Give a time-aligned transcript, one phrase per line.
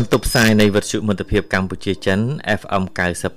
[0.00, 2.20] បន្ទប់ផ្សាយនៃវិទ្យុមិត្តភាពកម្ពុជាចិន
[2.60, 2.82] FM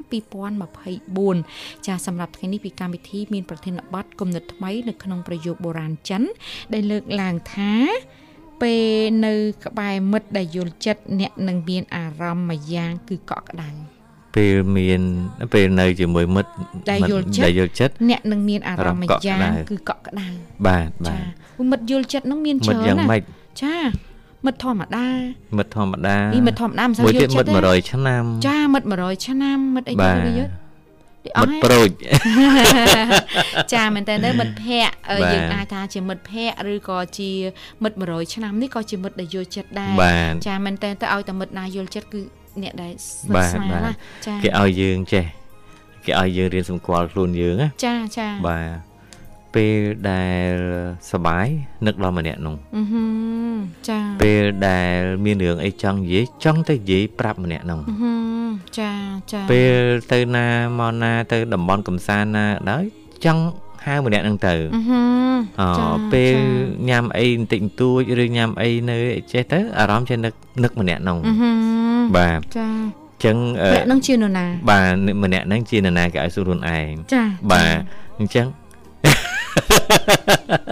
[0.73, 6.23] 2024ចាស់សម្រាប់ថ្ងៃនេះពីកម្មវិធីមានប្រធានបទគំនិតថ្មីនៅក្នុងប្រយោគបុរាណចិន
[6.73, 7.73] ដែលលើកឡើងថា
[8.63, 8.83] ពេល
[9.27, 14.02] នៅក្បែរមិត្តដែលយល់ចិត្តអ្នកនឹងមានអារម្មណ៍មួយយ៉ាងគឺកក់ក្ដៅ
[14.37, 15.01] ពេលមាន
[15.53, 16.51] ពេលនៅជាមួយមិត្ត
[16.91, 20.29] ដែលយល់ចិត្តដែលយល់ចិត្តអ្នកនឹងមានអារម្មណ៍មួយយ៉ាងគឺកក់ក្ដៅ
[20.67, 21.23] បាទបាទ
[21.71, 23.23] មិត្តយល់ចិត្តនឹងមានច្រើនណាមិត្តយ៉ាងម៉េច
[23.63, 23.77] ចា
[24.47, 25.09] មិត្តធម្មតា
[25.59, 30.51] មិត្តធម្មតានេះមិត្តធម្មតាមិនសូវយល់ចិត្តទេមិត្ត100ឆ្នាំចាមិត្ត100ឆ្នាំមិត្តអីយល់យល់
[31.41, 31.89] មិត្តប្រូច
[33.75, 37.31] ចាមែនតើមិត្តភ័ក្តិយើងអាចថាជាមិត្តភ័ក្តិឬក៏ជា
[37.83, 39.93] មិត្ត100ឆ្នាំនេះក៏ជាមិត្តដែលយល់ចិត្តដែរ
[40.47, 42.23] ចាមែនតើទៅឲ្យតែមិត្តណាយល់ចិត្តគឺ
[42.63, 43.89] អ្នកដែលស្និទ្ធស្នាល
[44.27, 45.25] ចាគេឲ្យយើងចេះ
[46.07, 48.93] គេឲ្យយើងរៀនសម្គាល់ខ្លួនយើងណាចាចាបាទ
[49.55, 49.79] ពេល
[50.11, 50.55] ដែល
[51.13, 51.47] សបាយ
[51.87, 52.83] នឹកដល់ម្នាក់នោះអឺ
[53.89, 58.13] ចាពេលដែលមានរឿងអីចង់និយាយចង់ទៅនិយាយប្រាប់ម្នាក់នោះអឺ
[58.79, 58.91] ចា
[59.33, 59.75] ចាពេល
[60.13, 60.47] ទៅណា
[60.79, 62.83] មកណាទៅតំបន់កំសាន្តណាដែរ
[63.25, 63.43] ចង់
[63.87, 64.55] ហៅម្នាក់ហ្នឹងទៅ
[65.61, 65.69] អឺ
[66.13, 66.37] ពេល
[66.89, 68.99] ញ៉ាំអីបន្តិចបន្តួចឬញ៉ាំអីនៅ
[69.33, 70.35] ចេះទៅអារម្មណ៍ចេះនឹក
[70.65, 71.19] នឹកម្នាក់នោះ
[72.17, 72.69] បាទចា
[73.25, 73.37] ចឹង
[73.73, 77.77] ម្នាក់នឹងជានរណា បាទម្នាក់នឹងជានរណាគេឲ្យសួរខ្លួនឯងចាបាទ
[78.19, 78.47] អញ្ចឹង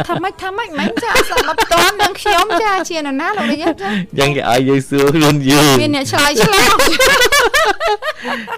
[0.08, 6.68] ថាម៉េចថាម៉េចមិនចាអត់ស្ដាប់តន់នឹងខ្ញុំចាជានរណាលោកនេះចាយ៉ាងគេឲ្យយើងសួរខ្លួនយើងមានអ្នកឆ្លើយឆ្លោះ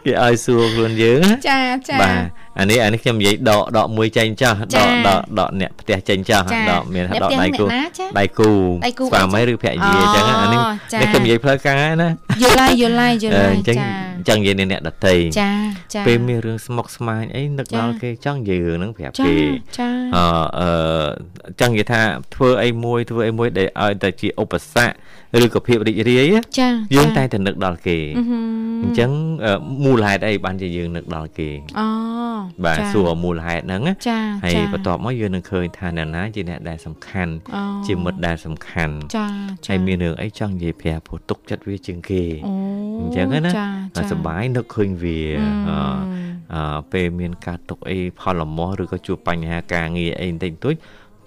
[0.06, 6.40] គេឲ្យសួរខ្លួនយើងចាចាបាទ អានេះអានេះខ្ញុំនិយាយដកដកមួយចេញចោះដកដកដកអ្នកផ្ទះចេញចោះ
[6.70, 7.66] ដកមានដកដៃគូ
[8.18, 8.50] ដៃគូ
[9.10, 10.60] ស្វាមីឬភរិយាអញ្ចឹងអានេះ
[11.00, 12.08] នេះខ្ញុំនិយាយផ្លូវការណា
[12.42, 13.74] យល់ហើយយល់ហើយយល់ហើយចា
[14.18, 15.50] អញ្ចឹងនិយាយអ្នកដតីចា
[15.94, 19.36] ចាពេលមានរឿងស្មុគស្មាញអីនឹកដល់គេចង់និយាយរឿងហ្នឹងប្រាប់គេ
[19.78, 20.24] ចាអឺ
[20.60, 20.68] អឺ
[21.60, 22.00] ចង់និយាយថា
[22.34, 24.94] ធ្វើអីមួយធ្វើអីមួយដែលឲ្យតែជាឧបសគ្គ
[25.44, 27.98] ឬក៏ភាពរីករាយចាយើងតែតែនឹកដល់គេ
[28.82, 29.10] អញ្ចឹង
[29.84, 31.88] មូលហេតុអីបានជាយើងនឹកដល់គេអូ
[32.64, 37.32] បាទសួរមូលហេតុហ្នឹងចាហើយបន្ទាប់មកយើងនឹងឃើញថាអ្នកណាជាអ្នកដែលសំខាន់
[37.86, 39.26] ជាមិត្តដែលសំខាន់ចា
[39.68, 42.22] ហើយមានរឿងអីចង់និយាយប្រាប់ព្រោះទុកចិត្តវាជាងគេ
[43.00, 43.50] អញ្ចឹងណា
[44.10, 45.20] សប្បាយនឹកឃើញវា
[46.54, 50.74] អឺពេលមានការទុកអីផលលមោះឬក៏ជួបបញ្ហាការងារអីបន្តិចបន្តួច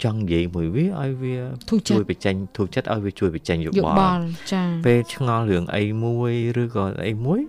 [0.04, 1.36] ចង់និយាយមួយវាឲ្យវា
[1.88, 7.40] ជួយបញ្ចេញធូរចិត្តឲ្យវាជួយបញ្ចេញយោបល់ចាពេលឆ្ងល់រឿងអីមួយឬក៏អីមួយ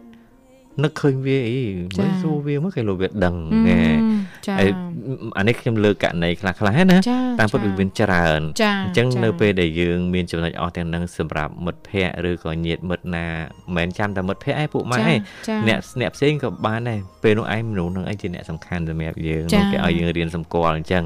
[0.84, 1.62] នឹកឃើញវាអី
[1.98, 3.36] មិនសួរវាមកគេលោកវាដឹង
[3.68, 3.82] ណែ
[4.60, 4.70] ហើយ
[5.38, 6.98] អានេះខ្ញុំលើកករណីខ្លះខ្លះណា
[7.40, 8.42] តាមពិតវាមានច្រើន
[8.86, 13.26] អញ្ចឹងនៅពេលដែលយើងមានចំណុចអស់ទាំងនឹងសម្រាប់មិត្តភ័ក្តិឬក៏ញាតិមិត្តណា
[13.76, 15.04] មិនមែនចាំតែមិត្តភ័ក្តិឯងពួកម៉ែឯង
[15.68, 21.04] អ្នកអ្នកផ្សេងក៏បានដែរពេលនោះឯងមនុស្សនឹងឯងជាអ្នកសំខាន់សម្រាប់យើងគេឲ្យយើងរៀនសម្គាល់អញ្ចឹង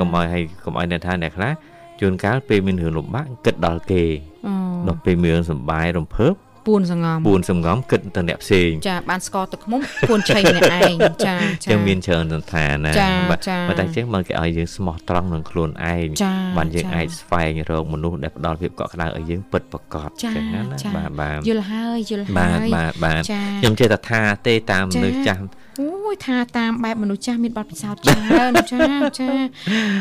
[0.00, 1.52] កុំឲ្យឲ្យកុំឲ្យអ្នកថាអ្នកខ្លះ
[2.00, 4.04] ជួនកាលពេលមានរឿងលំបាកគិតដល់គេ
[4.88, 6.34] ដល់ពេលមានរឿងសុបាយរំភើប
[6.66, 10.96] ពួនសងំពួនសងំគិតទៅអ្នកផ្សេងចាបានស្គាល់ទឹកឃុំពួនឆៃម្នាក់ឯង
[11.26, 12.92] ចាចាចឹងមានច្រើនសន្តានណា
[13.30, 16.08] បាទតែចឹងមកគេឲ្យយើងស្មោះត្រង់នឹងខ្លួនឯង
[16.56, 20.60] បានយើងអាចស្វែងរកមនុស្សដែលផ្ដល់ភាពកក់ក្ដៅឲ្យយើងពិតប្រាកដចឹងណា
[20.96, 23.22] បាទបាទយល់ហើយយល់ហើយបាទបាទបាទ
[23.60, 25.42] ខ្ញុំចេះតែថាទេតាមមនុស្សចាស់
[25.78, 28.86] អូយថាតាមបែបមនុស្សចាស់មានបទពិសោធន៍ច្រើនចា
[29.20, 29.28] ចា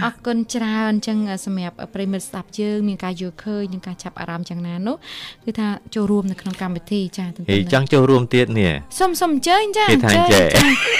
[0.05, 4.95] អរគុណច្រើនអញ្ចឹងសម្រាប់ប្រិមិត្តស្ដាប់យើងមានការយល់ឃើញនិងការចាប់អារម្មណ៍យ៉ាងណានោះ
[5.45, 10.45] គឺថាចូលរួមនៅក្នុងកម្មវិធីចាទន្ទឹមចង់ចូលរួមទៀតនេះសុំសុំអញ្ជើញចាគេថាចេះ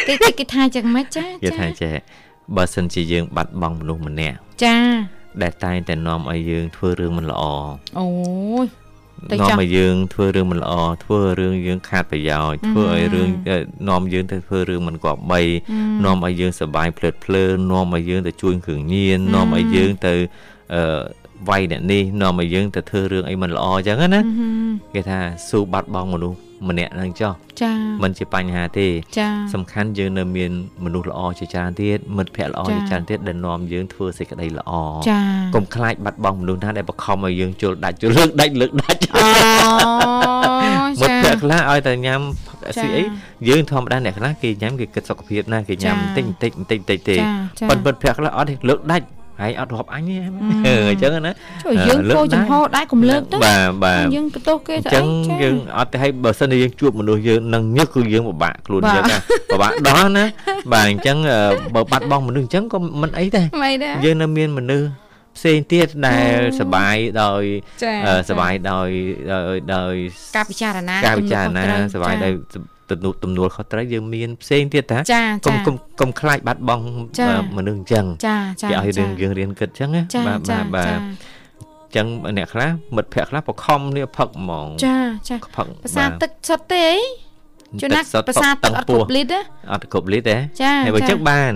[0.07, 1.93] គេគេថាយ៉ាងម៉េចចាគេថាចេះ
[2.55, 4.77] បើសិនជាយើងបាត់បង់មនុស្សម្នាក់ចា
[5.41, 7.43] ដែលតែងតែនាំឲ្យយើងធ្វើរឿងមិនល្អ
[7.99, 8.07] អូ
[8.63, 8.65] យ
[9.41, 10.73] នាំឲ្យយើងធ្វើរឿងមិនល្អ
[11.03, 13.29] ធ្វើរឿងយើងខាតប្រយោជន៍ធ្វើឲ្យរឿង
[13.89, 15.41] នាំយើងទៅធ្វើរឿងមិនគប្បី
[16.05, 20.13] នាំឲ្យយើងសបាយភ្លើតភ្លើននាំឲ្យយើងទៅជួញគ្រឿងញៀននាំឲ្យយើងទៅ
[20.73, 20.81] អឺ
[21.49, 24.21] វាយអ្នកនេះនាំឲ្យយើងទៅធ្វើរឿងអីមិនល្អអញ្ចឹងណា
[24.93, 26.37] គេថាស៊ូបាត់បង់មនុស្ស
[26.67, 27.71] ម្នាក់ហ្នឹងចុះចា
[28.03, 28.87] มันជាបញ្ហាទេ
[29.17, 30.51] ចាសំខាន់យើងនៅមាន
[30.83, 34.71] មនុស្សល្អជាច្រើនទៀតមិត្តភ័ក្តិល្អជាច្រើនទៀតដែលនាំយើងធ្វើសេចក្តីល្អ
[35.09, 35.19] ចា
[35.55, 39.21] កុំខ្លាចបាត់បង់មនុស្សណាដែលបខំឲ្យយើងជុលដាច់ជុលលើកដាច់លើកដាច់អូ
[41.01, 42.21] មិត្តភ័ក្តិខ្លះឲ្យតែញ៉ាំ
[42.79, 43.01] ស៊ីអី
[43.47, 47.17] យើងធម្មតាអ្នកខ្លះគេញ៉ាំគេគិតសុខភាពណាគេញ៉ាំបន្តិចបន្តិចបន្តិចបន្តិចទេ
[47.69, 49.05] ប៉ុន្តែមិត្តភ័ក្តិខ្លះអត់ទេលើកដាច់
[49.41, 50.15] ហើយអត់រាប់អញទេ
[50.89, 51.33] អញ្ចឹងណា
[51.65, 55.05] ជួយយើងគោចំហដែរកុំលើកទៅបាទបាទយើងបន្ទោសគេទៅអញ្ចឹង
[55.43, 59.03] យើងអត់ទេឲ្យបើសិនជាយើងជួបមនុស្សយើងនឹងញឹកគឺយើងពិបាកខ្លួនយើង
[59.51, 60.25] ពិបាកដោះណា
[60.73, 61.17] បាទអញ្ចឹង
[61.75, 63.45] បើបាត់បង់មនុស្សអញ្ចឹងក៏មិនអីដែរ
[64.05, 64.87] យើងនៅមានមនុស្ស
[65.37, 67.43] ផ្សេងទៀតដែលសបាយដោយ
[68.29, 68.89] សបាយដោយ
[69.75, 69.93] ដោយ
[70.35, 71.63] ការពិចារណាការពិចារណា
[71.95, 72.33] សបាយដោយ
[72.89, 74.99] ទំនួលទំនួលខុសត្រូវយើងមានផ្សេងទៀតតា
[75.45, 76.85] កុំកុំកុំខ្លាចបាត់បង់
[77.57, 80.99] មនុស្សអញ្ចឹងចាចាគេឲ្យរឿងយើងរៀនគិតអញ្ចឹងណាបាទបាទបាទ
[81.95, 84.97] ចឹងអ្នកខ្លះមិត្តភ័ក្តិខ្លះបខំនេះផឹកហ្មងចា
[85.29, 86.87] ចាផឹកភាសាទឹកសុទ្ធទេ
[87.81, 89.39] ជួនណាភាសាទឹកអត់គ្រប់លីត្រទេ
[89.73, 91.51] អត់គ្រប់លីត្រទេចាហើយបើចឹងបាន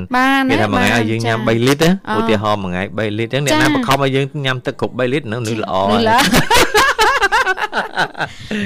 [0.50, 5.76] គេថាមួយថ្ងៃឲ្យយើងញ៉ាំ3លីត្រឧទាហរណ៍មួយថ្ងៃ3លីត្រចឹងអ្នកណាបខំឲ្យយើងញ៉ាំទឹកគ្រប់3លីត្រនឹងនឹងល្អ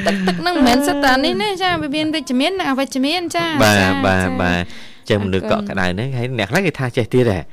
[0.05, 4.63] ទឹកទឹកនឹងមិនមែនសិតតានេះទេចាវាមានវិជ្ជមាននិងអវិជ្ជមានចាបាទបាទបាទ
[5.09, 7.43] ចឹងមនុស្សកក់ក្ដៅហ្នឹងហើយអ្នកខ្លះគេថាចេះទៀតដែរ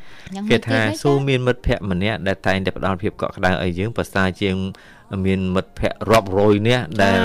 [0.50, 4.56] គេថាស៊ូមានមិត្តភ័ក្តិម្នាក់ដែលតែងតែផ្ដល់ភាពកក់ក្ដៅឲ្យយើងប្រសើរជាង
[5.26, 7.20] មានមិត្តភ័ក្តិរាប់រយនាក់ដែល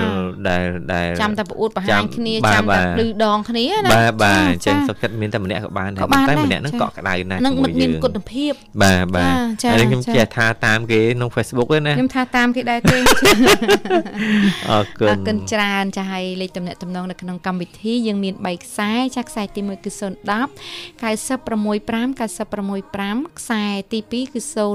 [0.50, 0.64] ដែល
[0.94, 8.54] ដែលចាំតែប្រអួតបង្ហាញគ្នាចាំតែលឺដងគ្នាណាបាទបាទអញ្ចឹងសុខចិត្តមានតែម្នាក់ក៏បានដែរតែម្នាក់ហ្នឹងក៏ក្តៅណាស់នឹងមិត្តមានគុណភាព
[8.84, 9.34] បាទបាទ
[9.72, 12.98] ហើយខ្ញុំចេះថាតាមគេក្នុង Facebook ទេណាខ្ញុំថាតាមគេដែរទេ
[14.72, 20.02] អរគុណអរគុណច្រើនចាស់ឲ្យលេខទំនាក់ទំនងនៅក្នុងកម្មវិធីយើងមាន3ខ្សែចាស់ខ្សែទី1គឺ010
[21.02, 22.95] 965 965
[23.40, 24.66] ខ្សែទី2គឺ081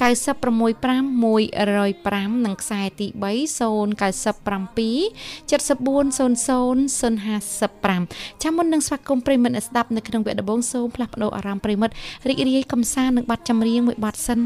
[0.00, 3.24] 965 105និងខ្សែទី3
[3.58, 3.60] 097
[5.50, 11.94] 7400055ចាំមុននឹងស្វាគមន៍ប្រិមិត្តអ្នកស្ដាប់នៅក្នុងវគ្គដំបូងសូមផ្លាស់ប្ដូរអារម្មណ៍ប្រិមិត្ត
[12.28, 14.40] រីករាយកំសាន្តនឹងបទចម្រៀងមួយបទសិន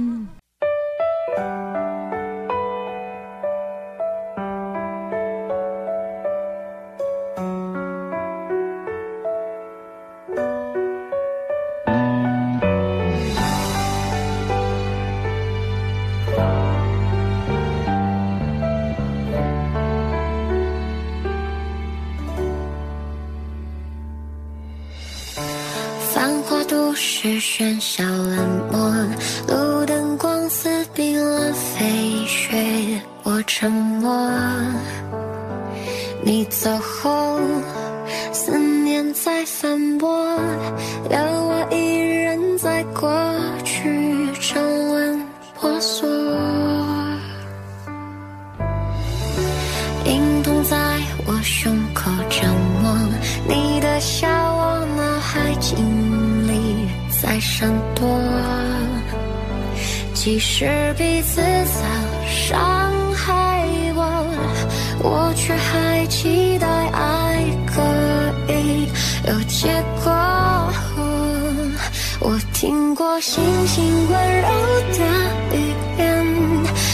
[73.27, 74.49] 星星温柔
[74.93, 76.05] 的语言，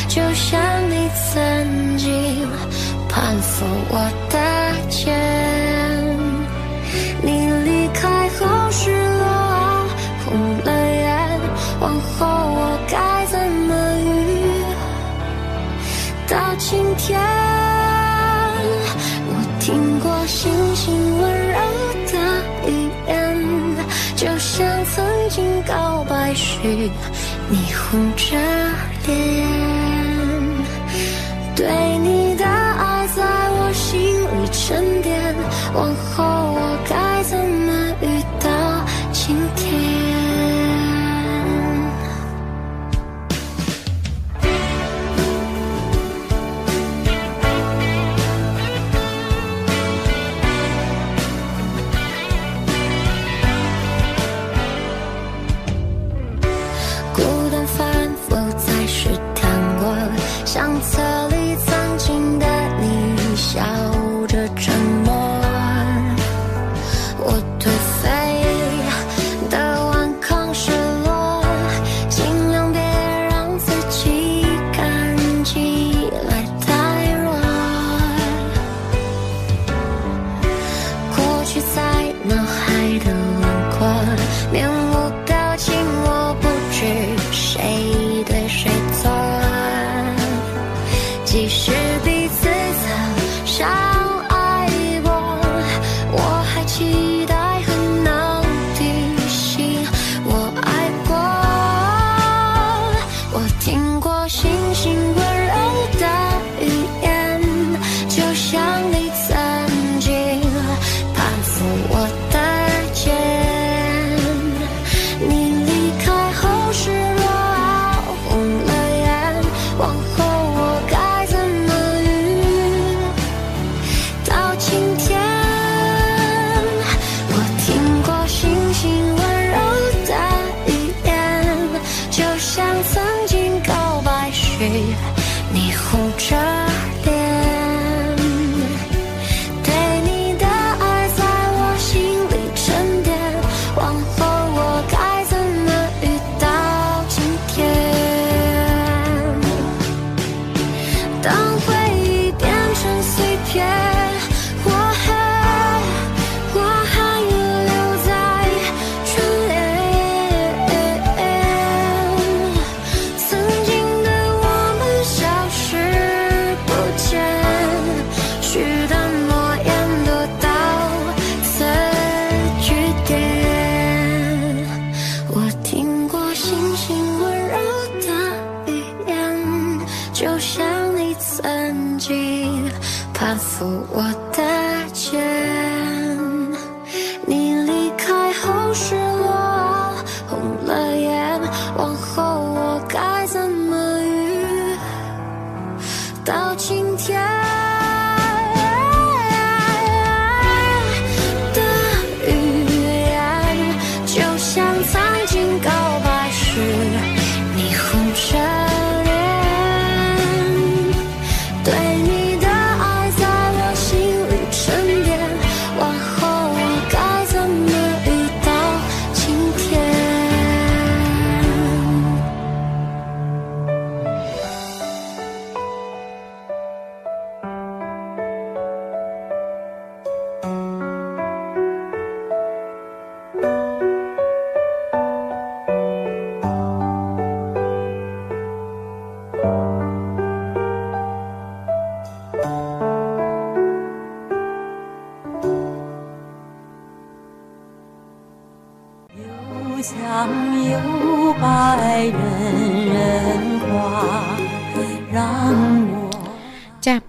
[0.08, 2.48] 就像你曾经
[3.08, 3.98] 攀附我
[4.30, 4.38] 的
[27.48, 28.36] 你红着
[29.06, 29.10] 脸。
[31.56, 31.66] 对
[31.98, 35.34] 你的爱在我心里沉淀，
[35.74, 36.24] 往后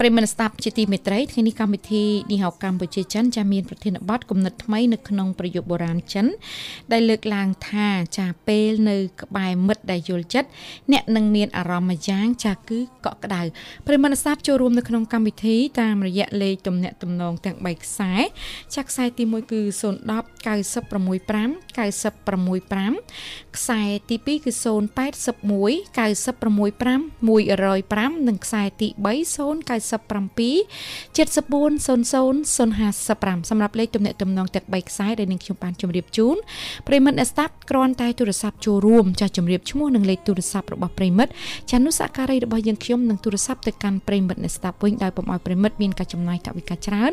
[0.04, 6.26] ប្រិយមិត្តស្ដាប់ជាទីមេត្រីថ្ងៃនេះកម្មវិធីនេះហៅកម្ពុជាចិនចាមានប្រធានបទគំនិតថ្មីនៅក្នុងប្រយោគបុរាណចិន
[6.92, 10.50] ដែលលើកឡើងថាចាពេលនៅ ក្បែរមិត្តដែលយល់ចិត្ត
[10.92, 13.42] អ្នកនឹងមានអារម្មណ៍មួយយ៉ាងចាគឺកក់ក្ដៅ
[13.86, 18.14] ប្រិយមិត្តស្ដាប់ចូលរួមនៅក្នុងកម្មវិធីតាមរយៈលេខទំនាក់ទំនងទាំង3ខ្សែ
[18.76, 36.36] ចាខ្សែទី1គឺ010 965 965ខ្សែទី2គឺ081 965 105និងខ្សែទី3 097 7400 055សម្រាប់លេខទំនាក់ទំនងទាំង3ខ្សែដែលនឹងខ្ញុំបានជម្រាបជូន
[36.88, 41.32] ប្រិមិត្តអ្នកស្ដាប់គ្រាន់តែទូរស័ព្ទចូលរួមចាស់ជម្រាបឈ្មោះនិងលេខទូរស័ព្ទរបស់ប្រិមិត្ត
[41.72, 47.12] ចានុសការីរបស់យើងខ្ញុំនឹងទូរស័ព្ទទៅកាន់ប្រិមិត្តអ្នកស្ដាប់វិញដោយពុំឲ្យប្រិមិត្តមានការចំណាយថវិកាច្រើន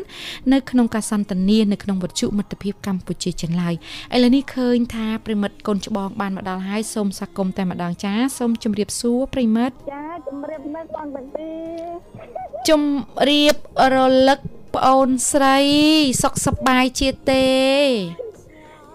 [0.53, 3.73] នៅក្នុងការសន្ទនានៅក្នុងវិទ្យុមិត្តភាពកម្ពុជាចិនឡើយ
[4.15, 11.49] ឥឡូវនេះឃើញថាប្រិមិត្តកូនច្បងបានមកដល់ហើយសូមសាគមន៍តែម្ដងចាសូមជម្រាបសួរប្រិមិត្តចាជំរាបនៅបងតាទី
[12.69, 12.83] ជំ
[13.29, 13.55] រាប
[13.93, 13.97] រ
[14.27, 14.39] លឹក
[14.75, 15.57] ប្អូនស្រី
[16.23, 17.49] សុខសប្បាយជាទេ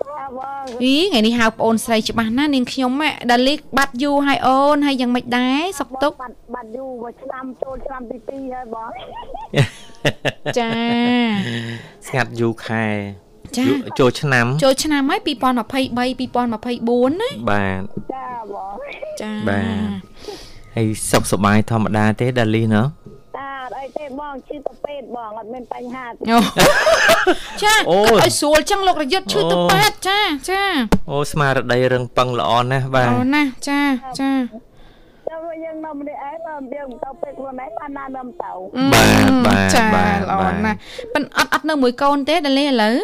[0.08, 8.90] ចាបងអីថ្ងៃនេះហៅប្អូនស្រីច្បាស់ណាស់នាងខ្ញុំហ៎ដាលីកបាត់យូរហើយអូនហើយយ៉ាងម៉េចដែរសុខទុក្ខបាត់បាត់យូរមួយឆ្នាំចូលឆ្នាំទី2ហើយបង
[10.58, 10.70] ចា
[12.06, 12.86] ស្ងាត់យូរខែ
[13.56, 18.76] ចាយូរចូលឆ្នាំចូលឆ្នាំហើយ2023 2024ណាបាទចាបង
[19.20, 20.14] ចាបាទ
[20.74, 22.82] ហើយសុខសប្បាយធម្មតាទេដាលីណ៎
[23.36, 26.38] តាអត់អីទេបងឈឺទៅពេទ្យបងអត់មានបញ្ហាទេអូ
[27.62, 30.62] ចាអូឲ្យស្រួលចឹងលោករយុទ្ធឈឺទៅអូពេទ្យចាចា
[31.10, 33.80] អូស្មារតីរឹងប៉ឹងល្អណាស់បាទអូណាស់ចា
[34.20, 34.30] ចា
[35.28, 38.52] ចាំវិញយើងនៅម្នាក់ឯងបើយើងទៅពេទ្យខ្លួនឯងបានណានឹមទៅ
[38.92, 40.78] បាទបាទចាបាទល្អបាទណាស់
[41.14, 42.96] ប៉ិនអត់អត់នៅមួយកូនទេដាលីឥឡូវ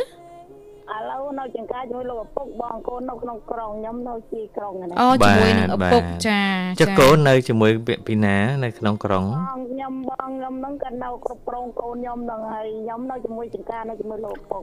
[0.97, 6.41] ឥឡូវនៅចង្ការជាមួយលោកឪពុកបងកូននៅក្នុងក្រុងខ្ញុំនៅជាក្រុងហ្នឹងអូជាមួយនឹងឪពុកចា
[6.81, 7.71] ចុះកូននៅជាមួយ
[8.07, 14.63] ពីណានៅក្នុងក្រុងបងខ្ញុំបងខ្ញុំហ្នឹងក៏នៅគ្រប់គ្រងកូនខ្ញុំហ្នឹងហើយខ្ញុំនៅជាមួយចង្ការនៅជាមួយលោកឪពុក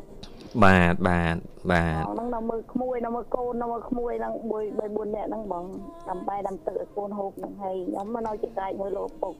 [0.63, 1.35] បាទបាទ
[1.71, 5.65] បាទបងហ្នឹងនៅមើលក្មួយនៅមើលកូននៅមើលក្មួយហ្នឹងមួយ3 4នាក់ហ្នឹងបង
[6.07, 9.33] តាមបែតាមទឹកឲ្យកូនហូបហ្នឹងហើយខ្ញុំមកនៅចង្ការជាមួយលោកឪពុក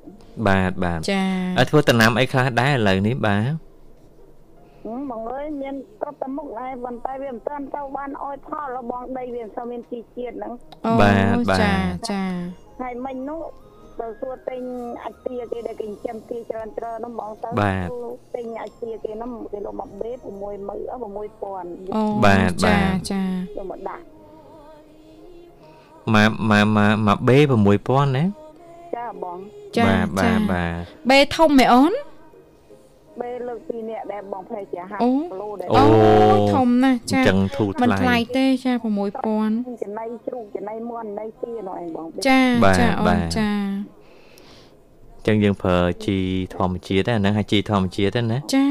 [0.48, 1.24] បាទបាទចា
[1.58, 3.56] ហើយធ្វើដំណាំអីខ្លះដែរឥឡូវនេះបាទហឹម
[4.86, 10.54] បងអើយមានគ្រប់តែមុខហើយប៉ុន្តែវាមិនទាន់ទៅបានអោយផលរបស់ដីវាមិនសូវមានជីជាតិហ្នឹង
[10.86, 11.76] អូបាទបាទចា
[12.12, 12.24] ចា
[12.82, 13.42] ហើយមិញនោះ
[14.00, 14.62] ទៅសួរទិញ
[15.04, 17.90] អាទាគេដែលគេចិញ្ចឹមទាច្រើនច្រើនហ្នឹងបងទៅបាទ
[18.36, 20.52] ទិញអាទាគេហ្នឹងគីឡូមកបេ6ម៉ឺ
[20.84, 24.04] 6000អូបាទចាបាទចាយកមកដាក់
[26.14, 27.38] មកមកមកមកបេ
[27.78, 28.24] 6000ណា
[28.96, 29.38] ចាបង
[29.78, 31.94] ចាបាទបាចាទបាទបេធំមែអូន
[33.22, 35.84] បេលើកពីរនាក់ដែលបងភ័យជា50អូគីឡូដែលអូ
[36.56, 43.50] ធំណាស់អចាញ្ចឹងធូរមិនថ្លៃថ្លៃទេចា6000ចំណៃជ្រូកចំណៃមាន់ចំណៃទានោះឯងបងចាបាទចាអូបានទចា
[45.18, 46.18] អញ្ចឹងយើងប្រើជី
[46.56, 48.68] ធម្មជាតិហ្នឹងហើយជីធម្មជាតិហ្នឹងណាចា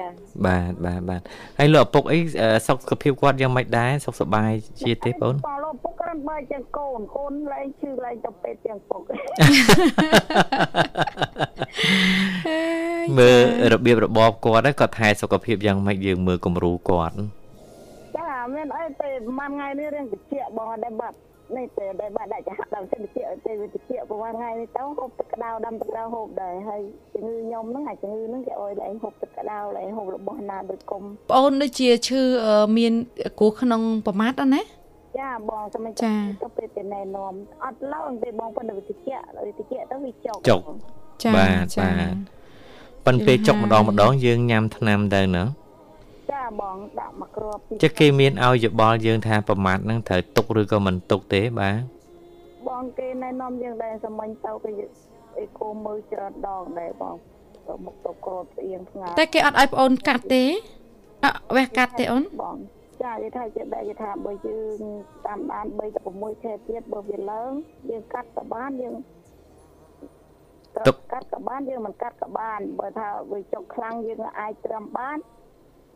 [0.00, 0.08] ចា
[0.46, 1.20] បាទបាទបាទ
[1.58, 4.50] ហើយលោកឪពុកអីអឺសុខភាពគាត់យ៉ាងម៉េចដែរសុខសប្បាយ
[4.82, 9.02] ជាទេបងបងលោកពុកគ្រាន់បើជាងកូនកូនឡើងឈឺឡើងទៅពេទ្យជាងពុក
[13.18, 13.38] មើល
[13.72, 17.14] របៀបរបបគាត់ហ្នឹងគាត់ថែសុខភាពយ៉ាងម៉េចយើងមើលគំរូគាត់
[18.16, 21.16] ចាមានអីទេប្រហែលថ្ងៃនេះរៀងតិចបងអត់ដែរបាត់
[21.56, 23.10] នេះទេដែលបាត់ដាក់ចាស់ដល់តិចតិច
[23.46, 26.82] ទេវាតិចប្រហែលថ្ងៃនេះទៅហូបទឹកក្តៅដាំទឹកក្តៅហូបដែរហើយ
[27.14, 32.92] ជំងឺខ្ញុំហ្នឹងអាជំងឺហ្នឹងគេអោយឡើងហូបទឹកក្តៅឡើងហូបរបស់ណាដូចគុំប្អូនដូចជាឈឺអឺមាន
[33.38, 34.62] គ្រោះក្នុងប្រមាថអត់ណា
[35.18, 36.12] ចាបងតែមិនចា
[36.42, 37.32] ទៅពេលទៅណែនាំ
[37.64, 40.60] អត់ឡើងទេបងប៉ុន្តែវាតិចវាតិចទៅវាចុកចុក
[41.22, 42.39] ចាបាទចាបាទ
[43.06, 45.44] ប៉ុន្តែចុកម្ដងម្ដងយើងញ៉ាំថ្នាំទៅណា
[46.32, 51.76] ចាបងដាក់មកគ្រាប់ពីចឹងគេមានឲ្យយោបល់យើងថាប្រមាថហ្នឹងត្រូវទុកឬក៏មិនទុកទេបាទ
[52.68, 54.72] បងគេណែនាំយើងដែរសាមញ្ញទៅគេ
[55.38, 57.14] អេកូមើលច្រើនដងដែរបង
[57.68, 60.44] ទៅមុខទៅគ្រាប់ស្អៀងថ្ងៃតែគេអត់ឲ្យប្អូនកាត់ទេ
[61.24, 62.56] អត់វះកាត់ទេអូនបង
[63.02, 64.80] ចានិយាយថាជាដែរនិយាយថាបើយើង
[65.26, 65.86] តាមបាន3ទៅ
[66.20, 67.50] 6ខែទៀតបើវាឡើង
[67.90, 68.94] យើងកាត់ក៏បានយើង
[70.76, 75.18] ត្រូវកាត់ក៏បានយើងមិនកាត់ក៏បានបើថាវាចុកខ្លាំងយើងអាចត្រឹមបាន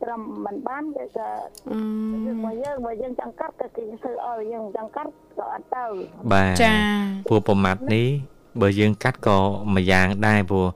[0.03, 1.29] ត្រឹមមិនបានគេក៏
[1.69, 5.85] អឺយើងមកយើងបើយើងចង់កាត់ក៏គេធ្វើឲ្យយើងចង់កាត់ក៏អត់ទៅ
[6.33, 6.75] បាទចា
[7.29, 8.07] ព្រោះប្រមាថនេះ
[8.61, 9.39] បើយើងកាត់ក៏
[9.75, 10.67] មួយយ៉ាងដែរព្រោះ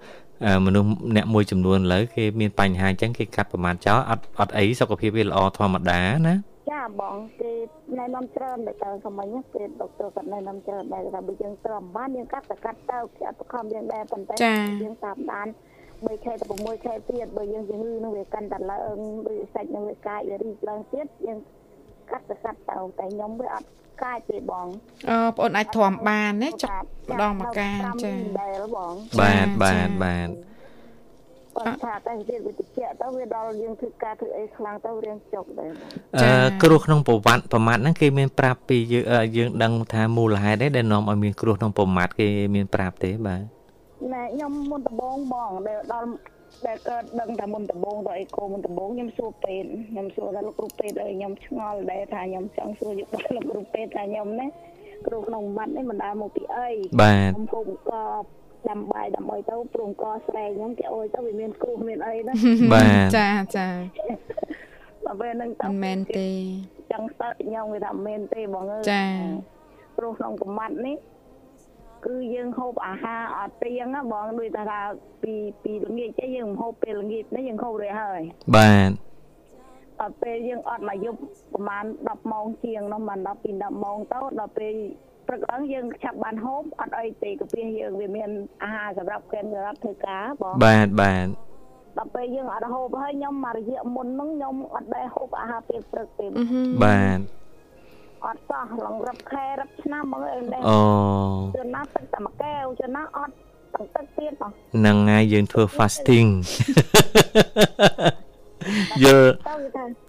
[0.46, 6.34] អឺមនុស្សអ្នកមួយចំនួនឥឡូវគេមានបញ្ហាអញ្ចឹងគេកាត់ប្រមាថចោលអត់អត់អីសុខភាពវាល្អធម្មតាណា
[6.70, 7.52] ចាបងគេ
[7.98, 14.34] ណែនាំច្រើនតែទៅសម័យនេះគេដុកទ័រគាត់ណែនាំច្រើនដែរថាបើយើងត្រឹមបានយើងកាត់ទៅកាត់ទៅគេអត់បខំយើងដែរប៉ុន្តែ
[14.82, 15.48] យើងតាមដាន
[15.88, 21.38] 3ខែទៅ6ខែទៀតបើយើងជំងឺនឹងវាកាន់តែឡើងដូចសាច់នឹងវាកាយវារីកឡើងទៀតយើង
[22.10, 23.68] កាត់ទៅកាត់ទៅតែខ្ញុំវាអត់
[24.02, 24.66] កាយទេបង
[25.08, 27.70] អឺប្អូនអាចទ្រាំបានណាចុកម្ដងមកកា
[28.04, 30.28] ចាដែរបងបាទបាទបាទ
[31.58, 32.68] គាត់ថាតែទៀតវាតិច
[33.00, 35.70] ទៅវាដល់យើងធ្វើការធ្វើអីខ្លាំងទៅរៀងចុកដែរ
[36.20, 43.42] អឺគ្រោះក្នុងប្រវត្តិប្រមាថហ្នឹងគេមានប្រាប់ពីយើងអឺយើងដឹងថាមូលហេតុអីដែលនាំឲ្យមានគ្រោះក្នុងប្រមាថគេមានប្រាប់ទេបាទ
[44.12, 46.08] ណែខ្ញុំមុនដំបងបងដែលដល់
[46.66, 54.46] ដែលកើតដឹងថាមុនដំបងទៅអីកូមុនដំបងខ្ញុំសួរពេទ្យខ្ញុំសួរថាលោកគ្រូពេទ្យឲ្យខ្ញុំឆ្ងល់ដែរថាខ្ញុំចង់សួរយកលោកគ្រូពេទ្យថាខ្ញុំណា
[55.06, 58.02] គ្រូក្នុងម៉ាត់នេះមិនដើរមកពីអីបាទខ្ញុំពុំក៏
[58.68, 62.34] ដាំបាយដើម្បីទៅព្រមក៏ស្រែកខ្ញុំគេអុយទៅវាមានគ្រោះមានអីណា
[62.72, 63.66] បាទចាចា
[65.04, 66.28] ដល់ពេលហ្នឹងទៅមិនមែនទេ
[66.92, 69.04] ចង់សើចខ្ញុំវាថាមិនមែនទេបងអើយចា
[69.96, 70.96] ព្រោះក្នុងប្រមាត់នេះ
[72.06, 74.80] គឺយើងហូបអាហារអត់ទៀងណាបងដូចថាថា
[75.22, 78.20] ពីពីល្ងាចទៅយើងមិនហូបពេលល្ងាចនេះយើងហូបរួចហើយ
[78.56, 78.90] បាទ
[80.00, 81.18] អត់ពេលយើងអត់មកយប់
[81.54, 84.74] ប្រហែល10ម៉ោងជាងនោះមិនដល់ពី10ម៉ោងទៅដល់ពេល
[85.28, 88.30] ព្រឹកឡើងយើងឆាប់បានហូបអត់អីទេកាពីយើងវាមាន
[88.62, 91.26] អាហារសម្រាប់គេសម្រាប់ធ្វើការបងបាទបាទ
[91.98, 97.18] ដល់ពេលយើងអត់ហូបហើយខ្ញុំមករយៈមុនហ្នឹងខ្ញុំអត់ដែរហូបអាហារពេលព្រឹកទេអឺហឺបាទ
[98.26, 100.80] អត់សោះឡងរឹបខែរឹបឆ្នាំបងអើយដែរអូ
[101.56, 103.34] ជួនណាទឹកតែមួយកែវជួនណាអត់
[103.74, 106.30] ទឹកទឹកទៀតបងហ្នឹងហើយយើងធ្វើ fasting
[109.02, 110.07] យល់ទៅគេថា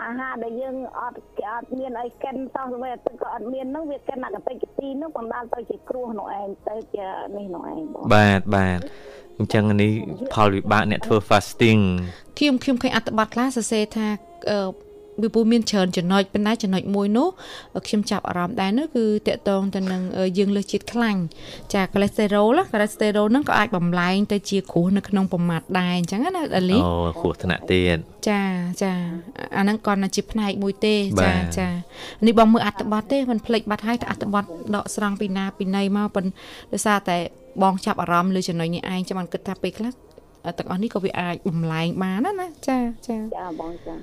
[0.00, 7.06] អាហារដែលយើងអត់គេអត់មានអីកិនតោះទៅវិញទឹកក៏អត់មានហ្នឹងវាកិនអាកតិចទីហ្នឹងបណ្ដាលទៅជាគ្រោះនោះឯងទៅជា
[7.36, 8.78] នេះនោះឯងបងបាទបាទ
[9.38, 9.92] អញ្ចឹងនេះ
[10.34, 11.82] ផលវិបាកអ្នកធ្វើ fasting
[12.38, 14.06] ខ្ញុំខ្ញុំឃើញអត្ថបទខ្លះសរសេរថា
[14.50, 14.58] អឺ
[15.22, 17.28] វាពូមានច្រើនចំណុចប៉ុន្តែចំណុចមួយនោះ
[17.86, 21.20] ខ្ញុំចាប់អារម្មណ៍ដែរនោះគឺតកតងទៅនឹងអឺយើងលើសជាតិខ្លាញ់
[21.74, 27.96] ចាកូលេស្តេរ៉ុលកូលេស្តេរ៉ុលហ្នឹងក៏អាចបំលែងទៅជាគ្រោះនៅក្នុងប្រមាថដែរអញ្ចឹងណាដាលីអូគ្រោះថ្នាក់ទៀត
[28.28, 28.42] ចា
[28.82, 28.92] ចា
[29.56, 31.68] អាហ្នឹងគាត់នៅជាផ្នែកមួយទេបាចាទចា
[32.26, 34.44] នេះបងមើលអត្ថបទទេមិនភ្លេចបាត់ហើយតែអត្ថបទ
[34.76, 36.34] ដកស្រង់ពីណាពីណីមកប៉ុន្តែ
[36.72, 37.16] ដោយសារតែ
[37.62, 39.92] បងចាប់អារម្មណ៍លើចំណុចនេះឯងចាំបានគិតថាពេលខ្លះ
[40.58, 42.78] ទាំងអស់នេះក៏វាអាចបំលែងបានណាណាចា
[43.08, 43.96] ចាចាបងចា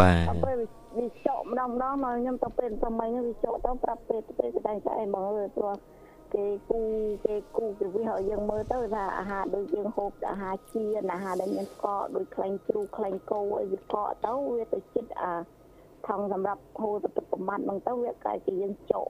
[0.00, 0.56] បាទដល់ពេល
[0.98, 5.74] វាចោកម្ដងម្ដងមកខ្ញុំទៅពេលសម័យហ្នឹងវាចោទៅប្រាប់ពេលពេលស្ដែងតែឯងបងអើយព្រោះ
[6.34, 6.80] គេគូ
[7.24, 15.32] គេគូគេវាឲ្យយើងមើលទៅថាអាហារដូចយើងហូបតែអាហារជៀនអាហារដែលមានកកដូចខ្លាញ់ជ្រូកខ្លាញ់គោអីវាកកទៅវាទៅចិត្តអា
[16.06, 19.02] ថងសម្រាប់ហូរទៅទឹកប្រមាត់ហ្នឹងទៅវាកាយជាយើងចោ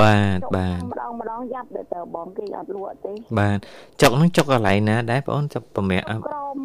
[0.00, 3.58] បាទចុកបាទម្ដងម្ដងយ៉ាប់ទៅបងគេអត់លក់ទេបាទ
[4.00, 6.58] ចុកហ្នឹងចុកកន្លែងណាដែរបងអូនចុកប្រមាក់អ่ะក្រម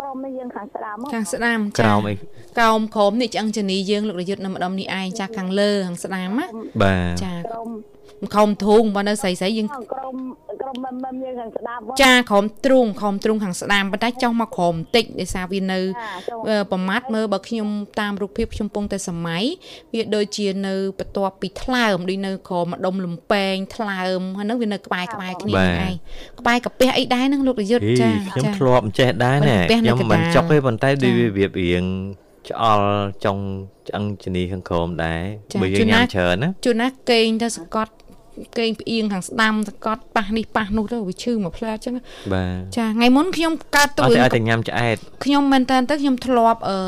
[0.00, 2.14] ក្រមនេះយើងខាងស្ដាមមកខាងស្ដាំក្រោមអី
[2.60, 6.46] កោមក្រោមនេះឆ្អឹងជនីយើងលោករយុទ្ធនៅម្ដុំនេះឯងចាខាងលើខាងស្ដាំណា
[6.82, 7.68] បាទចាក្រម
[8.34, 10.16] ក្រោមធូងបើនៅស្រីស្រីយើងក្រម
[10.68, 15.84] ក្រមមិនមិនយើងខាងស្ដាមមកចាក្រោមទ្រូងក្រោមទ្រូងខាងស្ដាំប៉ុន្តែចុះមកក្រោមបន្តិចដោយសារវានៅចា
[16.28, 17.68] ចុះអឺប្រមាថមើលបើខ្ញុំ
[18.00, 19.44] តាមរូបភាពខ្ញុំពងតែសម័យ
[19.94, 25.94] វាដូចជានៅបន្ទាប់ពីថ្លើមដូចនៅក្រោមម្ដុំលំពេងថ្លើមហើយហ្នឹងវានៅក្បែរក្បែរគ្នាហ្នឹងឯង
[26.40, 31.84] ក្បែរកាពះអីដែរហ្នឹងលោករយុទ្ធហីចាខ្ញុំចាធ្លាប់ចេះដែរណែផ្ទះនៅខ្ញុំកណ្ដាលមិនចុកទេប៉ុន្តែដូចចាវារបៀបរៀង
[32.48, 32.88] ឆ្អល់
[33.24, 33.38] ចុង
[33.88, 37.92] ឆ្អឹងជនីខាងក្រោមដែរចាបើយើងជួនណាញ៉ាំច្រើនណាជួនណាគេងទៅសង្កត់
[38.58, 41.94] គេងផ្អៀងខាងស្ដាំសង្កត់ប៉ះនេះប៉ះនោះទៅវាឈឺមួយផ្លែអញ្ចឹង
[42.32, 46.78] បាទចាថ្ងៃមុនខ្ញុំកើតអទៅត់ទេឲ្យតែញ៉ាំឆ្អែតខ្ញុំមែនតើទៅខ្ញុំធ្លាប់អឺ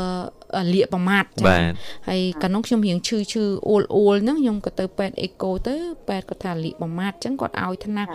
[0.73, 1.61] លាកប្រមាថបាទ
[2.09, 5.75] ហើយកាលនោះខ្ញុំរៀងឈឺឈឺអួលអួលហ្នឹងខ្ញុំក៏ទៅពេទ្យអេកូទៅ
[6.07, 8.07] ពេទ្យគាត់ថាលាកប្រមាថអញ្ចឹងគាត់ឲ្យថ្នាំ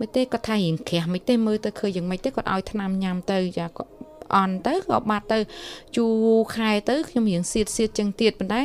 [0.00, 3.90] មិនទេគាត់ថារៀងក្រាស់មិនទេមើលទៅឃើញយ៉ាងម៉េចទេគាត់ឲ្យថ្នាំញ៉ាំទៅចាគាត់
[4.36, 5.38] អន់ទៅក៏បាត់ទៅ
[5.96, 8.62] ជូរខែទៅខ្ញុំរៀងសៀតសៀតចឹងទៀតប៉ុន្តែ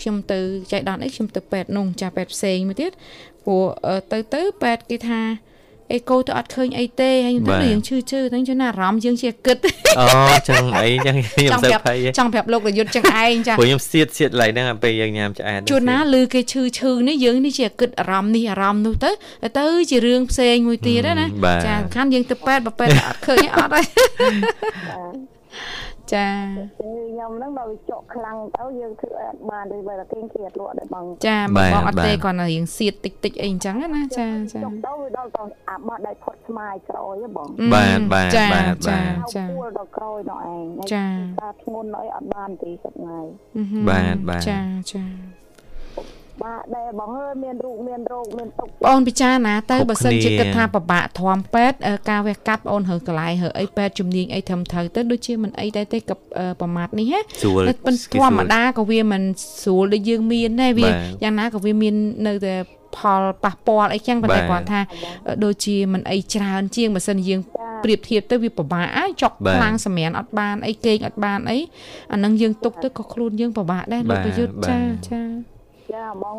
[0.00, 0.38] ខ្ញុំទៅ
[0.72, 2.92] ចៃដន្យអីខ្ញុំទៅពេទ្យនោះចាពេទ្យផ្សេងមួយទៀត
[3.44, 5.20] ព្រោះអឺទៅទៅពេទ្យគេថា
[5.92, 9.56] អេកូទៅអត់ឃើញអីទេហើយខ្ញុំបាថាទយើងឈឺឈឺហ្នឹងជួនណាអារម្មណ៍យើងជាគិត
[10.00, 10.06] អូ
[10.48, 19.10] ចឹងអីចឹងខ្ញុំចង់សើប្រាប់ភ័យហ៎ចង់ប្រាប់លោករយុទ្ធចឹងឯងចាព្រោះខ្ញុំសៀតសៀតឡៃហ្នឹងពេលយើងញ៉ាំឆ្អែតជួនណាឮគេឈឺឈឺនេះយើងនេះជាគិតអារម្មណ៍នេះអារម្មណ៍នោះទៅ
[19.58, 21.26] ទៅជារឿងផ្សេងមួយទៀតណា
[21.66, 23.84] ចាសំខាន់យើងទៅពេទ្យបើពេទ្យអត់ឃើញអត់ហើយ
[26.14, 26.28] ចា
[26.80, 41.04] ជំងឺខ្ញុំហ្នឹងដល់វាចកខ្លាំងទៅយើងធ្វើអត់បានឬបើតែគេគេអត់លក់ដែរបងចាបងបងអត់ទេគាត់តែរៀងសៀតតិចតិចអីអញ្ចឹងណាចាចាចុកទៅវាដល់ទៅអាបាត់ដៃផុតស្មាយក្រោយហ៎បងបាទបាទចាបាទចាបាទចាពួលដល់ក្រោយនោះឯងចា
[41.40, 43.26] ថាធ្ងន់អីអត់បានទីសប្ងាយ
[43.88, 44.58] បាទបាទចា
[44.92, 45.04] ចា
[46.44, 59.22] បាទដែរបងអើយមានរូបមានរោគមានទុកបងពិចារណាទៅគ្រប់បើសិនជាគ្នាគិតថាពិបាកធំពេទ្យអឺការវះកាត់បងហើកន្លែងហើអីពេទ្យជំនាញអីត្រឹមត្រូវទៅដូចជាមិនអីដែរទេក៏អឺប្រមាថនេះហ៎ស្រួលតែប៉ុន្តែធម្មតាក៏វាមិន
[59.62, 61.94] ស្រួលដូចយើងមានដែរវាបាទយ៉ាងណាក៏វាមាន
[62.26, 62.54] នៅតែ
[62.96, 64.80] ផលប៉ះពាល់អីចឹងប៉ុន្តែបាទគាត់ថា
[65.28, 67.40] អឺដូចជាមិនអីច្រើនជាងបើសិនយើង
[67.84, 71.58] ប្រៀបធៀបទៅវាពិបាកអាចចុកបាទខ្លាំងសម្រានអត់បានអីគេងអត់បានអី
[72.12, 75.49] អានឹងយើងទុកទៅក៏ខ្លួនយើងពិបាកដែរលោកបាទប្រយុទ្ធបាទចាចា
[75.92, 76.36] ចាបង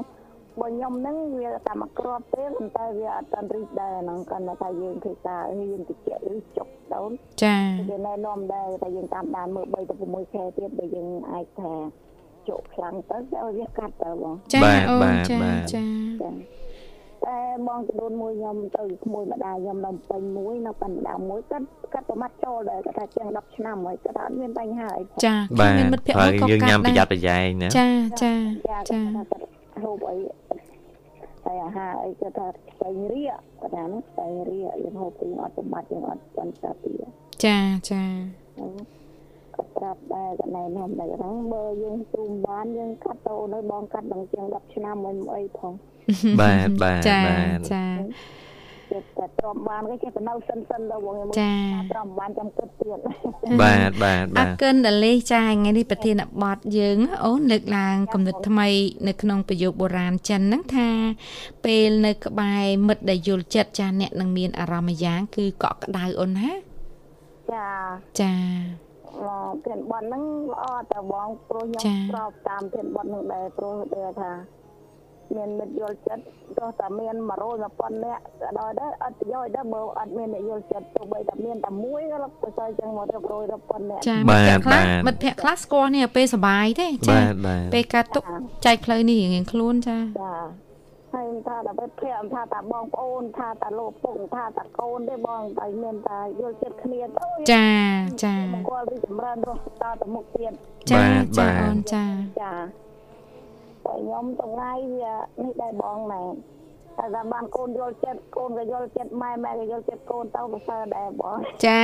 [0.60, 7.12] បើខ្ញុំហ្នឹងវាតែមកគ្រាប់ទេប៉ុន្តែវាអត់តាន់រីកដែរហ្នឹងគាត់ថាយើងធ្វើការយើងតិចឬចុកដោន
[7.44, 7.58] ចា
[7.90, 11.74] គេណែនាំដែរតែយើងតាមដានមើល3ទៅ6ខែទៀតបើយើងអាចថា
[12.50, 15.84] ជក់ខ្លាំងទៅគេឲ្យវាកាត់ទៅបងចាបាទអូនបាទចាបាទចា
[16.22, 16.32] ចា
[17.28, 27.90] តែបងចំនួនមួយខ្ញុំទៅក្មួយម្ដាយខ្ញុំនៅពេញមួយនៅប៉ាន់ម្ដាមួយគាត់គាត់ប្រមាត់ចូលដែរគាត់ថាជាង10ឆ្នាំហើយគាត់ថាអត់មានបញ្ហាអីផងចាបាខ្ញុំទមានមិត្តភក្តិហើមួយយក៏យើងកាញ៉ាំត់ប្រយ័ត្នដែរប្រយែងណាចា
[28.24, 28.34] ចា
[28.70, 29.46] ចាចាគាត់
[29.84, 30.18] ហូបអី
[31.46, 36.92] តែអាហារអីគាត់ថាស្បែងរៀកគាត់ថាហ្នឹងស្បែងរៀកយើងហូបពីអត់ប្រមាត់យើងអត់ចាំតាពី
[37.46, 37.58] ចា
[37.92, 38.04] ចា
[38.58, 39.01] គាត់
[39.78, 45.74] ប្រាប់ដែរគាត់ណែនាំដែរហ្នឹងបើយើងទ្រុំបានយើងកាត់ទៅនៅបងកាត់ដល់ជាង10ឆ្នាំមិនអីផង
[46.42, 47.86] បាទបាទចាបាទចា
[48.92, 51.54] ចិត្តតែទ្រាំបានគេចេះទៅនៅសិនសិនទៅបងខ្ញុំចា
[51.92, 52.98] ទ្រាំបានចាំគិតទៀត
[53.62, 58.68] បាទបាទអបាទរគុណដលេចាថ្ងៃនេះប្រធានបទយើងអូនលើកឡើងគំនិតថ្មី
[59.08, 60.90] នៅក្នុងប្រយោគបុរាណចិនហ្នឹងថា
[61.66, 66.52] ពេលនៅក្បែរមិត្តដែលយល់ចិត្តចាអ្នកនឹងមានអារម្មណ៍មួយយ៉ាងគឺកក់ក្ដៅអូនណា
[67.52, 67.68] ចា
[68.22, 68.91] ចាមក
[69.66, 74.32] ធានបនហ្នឹងល្អតែបងព្រោះខ្ញុំចាស្របតាមធានបនហ្នឹងដែរព្រោះដែលថា
[75.36, 76.24] មានមិត្តយល់ចិត្ត
[76.58, 88.24] ទោះតែមាន100 1000នាក់ក៏ដោយដែរអត់ប្រយោជន៍ដែរបើអត់មានអ្នកយល់ចិត្តទោះបីតែមានតែមួយក៏ប្រសើរជាងមកទៅ100 1000នាក់ចាបាមិត្តទភក្តិខ្លះបាទមិត្តភក្តិខ្លះស្គាល់នេះពេលសប្បាយទេចាបាទបាទពេលកាត់ទុក
[88.66, 90.34] ចែកផ្លូវនេះរៀងៗខ្លួនចាចា
[91.14, 97.70] ហើយថាតែពិតភ័ក្រថាតែបងប្អូន ថាតែលោកពុកថាតែកូនទេបងតែមានតែយល់ចិត្តគ្នាទៅចា
[98.24, 98.36] ចា
[98.70, 100.54] គាត់រីកចម្រើនរស់តទៅមុខទៀត
[100.92, 102.06] ចាបាទចាបាទអូនចា
[102.42, 102.54] ចា
[103.86, 106.24] តែខ្ញុំថ្ងៃវានេះដែរបងណែ
[107.02, 111.38] តែថាបានកូនយល់ចិត្តកូនក៏យល់ចិត្តម៉ែម៉ែក៏យល់ចិត្តកូនទៅប្រសើរដែរបង
[111.68, 111.84] ចា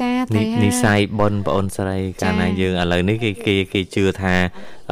[0.00, 4.34] ចាទៅនេះហើយនិស័យប៉ុនបងអូនស្រីកាលណាយើងឥឡូវនេះគេគេគេជឿថា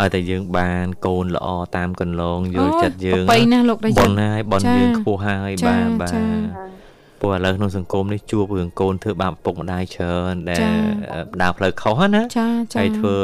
[0.01, 6.78] ឲ្យតែយើងបានកូនល្អតាមកន្លងយល់ចិត្តយើងប្របីណាស់លោកដាច់ប៉ុយុនទ្ធហើយប៉ុនចាយើងខ្ពស់ហើយចាបាទបាទចា
[7.21, 10.71] ព្រោះឥឡូវក្នុងសង្គមនេះជួបរឿងកូនធ្វើបាបឪពុកម្ដាយច្រើនដែលចា
[11.43, 13.15] ដើរផ្លូវខុសណាចាចាហើយធ្វើ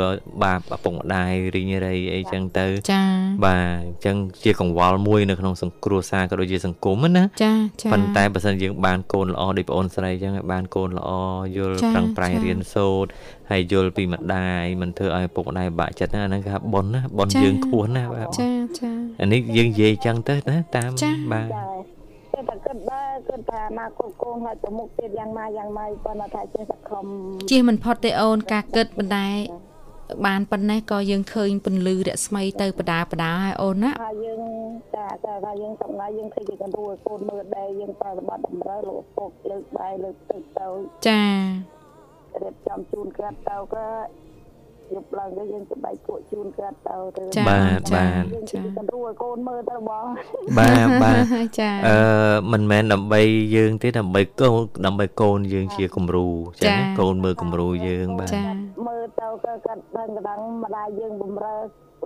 [0.44, 3.02] បាបឪពុកម្ដាយរីងរៃអីចឹងទៅចា
[3.44, 7.52] បាទអញ្ចឹងជាកង្វល់មួយនៅក្នុងសង្គមគ្រួសារក៏ដូចជាសង្គមណាចា
[7.82, 11.10] ចាប៉ុន្តែបើសិនយើងបានកូនល្អដូចបងអូនស្រីអញ្ចឹងឲ្យបានកូនល្អ
[11.56, 13.10] យល់ចាប្រឹងប្រែងចារៀនសូត្រ
[13.50, 21.93] ហើយយល់ពីម្ដាយមិនធ្វើឲ្យឪពុកម្ដាយបាក់ចិត្តណាអាហ្នឹងគេថាប៉ុនណាប៉ុនចាយើងខ្ពស់ណាស់បាទចាចាអានេះយើងនិយាយអញ្ចឹងទៅណាតាមចាបាទចា
[22.34, 27.04] តែតែគិតដែរគិតថាអនាគតកូនហើយទៅមុខទៀតយ៉ាងណាយ៉ាងម៉េចប៉ុន្តែថាចេះតែខំ
[27.50, 29.28] ជៀសមិនផុតទេអូនការគិតបណ្ដែ
[30.26, 34.42] បានប៉ុណ្ណេះក៏យើងឃើញពន្លឺរស្មីទៅបដាបដាហើយអូនណាថាយើង
[34.96, 40.68] ចាតែថាយើងសម្ងាយយើងឃើញជាកន្រួលកូនមើលដែរយើងប្រតិបត្តិតម្រូវលោកឪពុកលើកដៃលើកទឹកទៅ
[41.08, 41.22] ចា
[42.42, 43.86] រៀបចំជូនគាត់ទៅក៏
[44.92, 50.06] យប់ឡើងទៅយើងសបាយពួកជូនគាត់ទៅទៅចាបាទបាទយើងចាជាកន្រួលកូនមើលទៅបង
[50.58, 51.96] បាទបាទចាអឺ
[52.52, 53.20] មិនមែនដើម្បី
[53.56, 56.28] យើងទេដើម្បីកូនដើម្បីកូនយើងជាគំរូ
[56.60, 58.44] ចឹងណាកូនមើលគំរូយើងបាទចា
[58.86, 61.56] មើលទៅក៏គាត់ដឹងកណ្ដឹងម្ដាយយើងបំរើ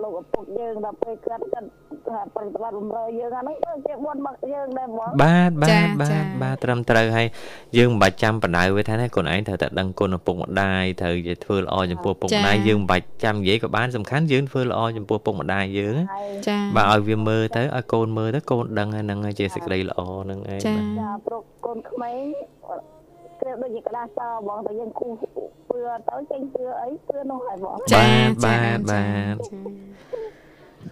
[0.03, 1.67] លោកឪពុកយើងដល់ពេលគាត់គាត់
[2.07, 7.27] ថាប្រតិបត្តិបំរើយើងអាហ្នឹងក៏ជាបុណ្យមកយើងដែរបងបាទបាចាទបាចាទបាទត្រឹមត្រូវហើយ
[7.77, 22.19] យើងមិនបាច់ចាំបដៅវាថាណាខ្លួនឯងត្រូវតែដឹងគុណឪពុកម្ដាយត្រូវនិយាយធ្វើល្អចំពោះឪពុកម្ដាយយើងមិនបាច់ចាំនិយាយក៏បានសំខាន់យើងធ្វើល្អចំពោះឪពុកម្ដាយយើងណាហើយចាបាទឲ្យវាមើលទៅឲ្យកូនមើលទៅកូនដឹងហើយហ្នឹងហើយជាសេចក្តីល្អហ្នឹងឯងចាបាទចាព្រោះកូនក្មេង
[23.41, 25.07] គ្រាបដូចជាក្តារសបងតែយើងគូ
[25.69, 28.05] ពឿទៅចេញពឿអីពឿនោះហើយបងចា
[28.43, 29.59] បាទចាបាទបាទចា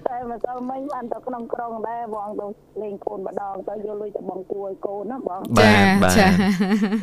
[0.08, 2.46] តែមកទៅមិញបានទៅក្នុងក្រុងដែរបងទៅ
[2.82, 6.28] លេងកូនម្ដងទៅយកលុយទៅបងគួរឲ្យកូនណាបងបាទបាទចា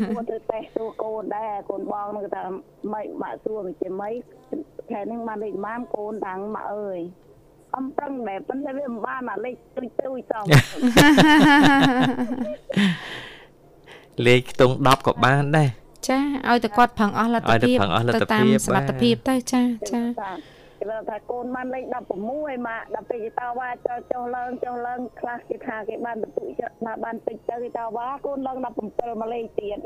[0.09, 2.43] គួរទៅតេស្តសួរកូនដែរកូនបងនឹងថា
[2.93, 4.15] ម៉េចម៉ាក់សួរមិនជាម៉េច
[4.91, 7.01] ខែនេះបានលេខម៉ាមកូនតាំងម៉ាក់អើយ
[7.77, 10.45] អំប្រឹងដែរប៉ុន្តែវាមិនបានអាលេខទុយទុយសោះ
[14.27, 15.71] លេខខ្ទង់10ក៏បានដែរ
[16.09, 20.03] ចាឲ្យតែគាត់ប្រឹងអស់លទ្ធឲ្យតែភាពប្រឹងអស់លទ្ធតាមភាពសមត្ថបាទភាពទៅចាចា
[20.81, 21.85] គេថាថាកូនបានលេខ
[22.25, 29.77] 16ម៉ាក់ដល់ពេលគេតវ៉ាចុះចុះឡើងចុះឡើងខ្លះគេថាគេបានបន្ទុកចិត្តថាបានតិចទៅគេតវ៉ាកូនឡើង17មកលេខទៀត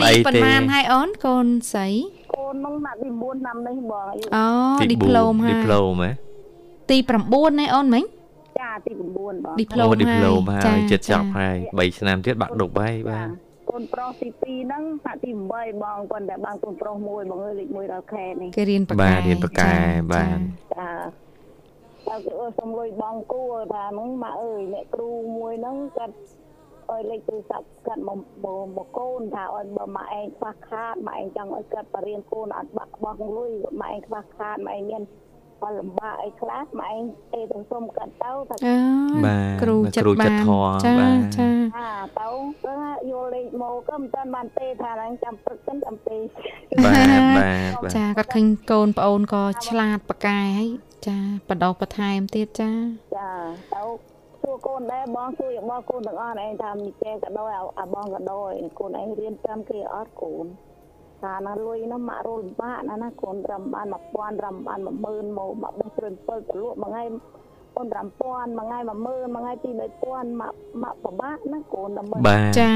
[0.00, 1.88] ទីប៉ុន្មានហើយអូនកូនស្រី
[2.34, 4.46] កូននឹងណាត់ទី9ឆ្នាំនេះបងអាយុអូ
[4.80, 6.10] ទីឌីប្លូមហើយឌីប្លូមហ៎
[6.90, 6.96] ទី
[7.28, 8.04] 9ណាអូនមិញ
[8.60, 13.28] ចាទី9បងឌីប្លូអូមឌីប្លូមហើហើយយចិត្តចចាប់ហើយ3ឆ្នាំទៀតបាក់ដប់ហើយបាទ
[13.70, 20.38] កូនប្រុសទី2ហ្នឹងណាត់ទី8បងប៉ុន្តែបានកូនប្រុសមួយបងអើយលេខ1ដល់ខែនេះគេរៀនបកបាទែរៀនបកកែចាបាទ
[20.78, 20.90] ចា
[22.08, 26.16] តើគេអើសុំលុយបងគួរថាហ្នឹងម៉ាក់អើយអ្នកគ្រូមួយហ្នឹងគាត់
[26.90, 35.02] ឲ្យលេខទូរស័ព្ទគាត់មកមកមកកូនថាឲ្យបើម៉ាក់ឯងខ្វះខាតម៉ាក់ឯងចង់ឲ្យគាត់បរៀនកូនអត់បាក់បោះលុយម៉ាក់ឯងខ្វះខាតម៉ាក់ឯងមាន
[35.60, 38.76] ផលលំបាកអីខ្លះម៉ាក់ឯងទេទៅសុំគាត់ទៅថាអើ
[39.26, 42.28] បាទគ្រូបាទចិត្តគ្រូបាចិត្តនធម៌ចាបាទចាថាទៅ
[42.64, 42.74] ទៅ
[43.10, 46.18] យកលេខមកក៏មិនតាន់បានទេថាឡើងចាំព្រឹកសិនចាំទេ
[46.84, 50.68] បាទបាទបាទចាគាត់ឃើញកូនប្អូនក៏ឆ្លាតបកកែហើយ
[51.06, 51.18] ចា
[51.48, 52.70] បដោះបន្ថែមទៀតចា
[53.16, 53.30] ចា
[53.74, 53.82] ទៅ
[54.42, 60.46] សួរកូនដែរបងសួរយកបងកូនទាំងអស់ឯងថាមីចេក៏ដោយអាបងក៏ដោយកូនឯងរៀនតាមគេអត់កូន
[61.22, 64.78] ថាណាលុយនោះម៉ាក់រលំបាកណាណាកូនត្រឹមបាន1000ត្រឹមបាន
[65.08, 67.02] 10000មកមកបេះព្រឹន7ទៅលក់មួយថ្ងៃ
[67.76, 69.52] អូន5000មួយថ្ងៃ10000មួយថ្ងៃ
[69.98, 72.72] 2000ម៉ាក់ម៉ាក់ពិបាកណាកូនដើម្បីបាទចា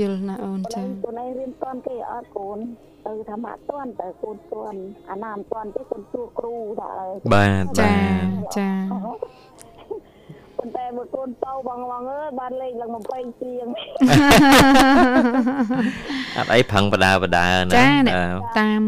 [0.00, 2.58] យល់ណាអូនកូនឯចាងកូនឯងរៀនតាន់គេអត់កូន
[3.06, 4.78] ទៅថាម៉ាក់តាន់តែកូនតាន់
[5.10, 8.70] អាណាមិនតាន់ទេកូនសួរគ្រូថាអើបាទចាបាទចា
[10.58, 13.66] ប៉ុន្តែបើកូនតោបងបងអើយបានលេខឡើង20ជាង
[16.36, 18.82] អត់អីប្រឹងបដាបដាណាចាអ្នកបាទតាម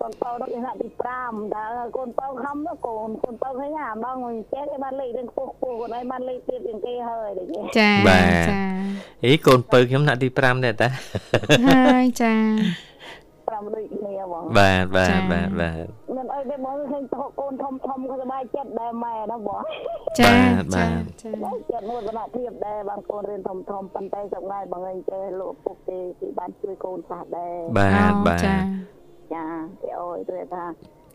[0.00, 0.88] កូនតោដល់ថ្នាក់ទី
[1.20, 8.60] 5តើកូនតោខំទៅកូនកូនតោឃើញអាម្ដងមួយចេះគេបានលេខរឿងខ្ពស់ខ្ពស់កូនឯងបានលេខទៀតជាងគេហើយដូចនេះចាបាទចា
[9.24, 10.88] អីកូនពៅខ្ញុំណាក់ទី5ដែរតា
[11.66, 12.34] ហើយចា
[13.54, 15.86] 5ដូចគ្នាបងបាទបាចាទបាទបាទ
[16.16, 19.60] មិនអីទេបងឃើញតោកូនធំធំក៏សប្បាយចិត្តដែរម៉ែណាបង
[20.20, 20.34] ចា
[20.74, 28.56] បាទចាបាទចាចិត្តមួយបណ្ណភាពដែរបានកូនរៀនធំធំប៉ុន្តែសម្ងាយបងឯងចេះលោកពុកទេគឺបានជួយកូនខ្លះដែរបាទបាទចា
[29.34, 29.44] ចា
[29.82, 30.64] គេអើយទៅថា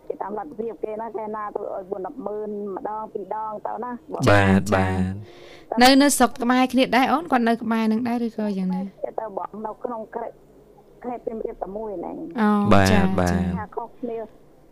[0.07, 10.27] គេតាមលទ្ធភាពគេណាគេណាទៅឲ្យ4 10ម៉ឺនម្ដងពីរដងទៅណាបងបាទបាទនៅនៅស្រុកក្បែរគ្នាដែរអូនគាត់នៅក្បែរនឹងដែរឬក៏យ៉ាងណាគេទៅបងនៅក្នុងក្រែ
[11.05, 14.17] ខេត្តពីមរៀបតែមួយហ្នឹងអូបាទចាបាទចាថាខុសគ្នា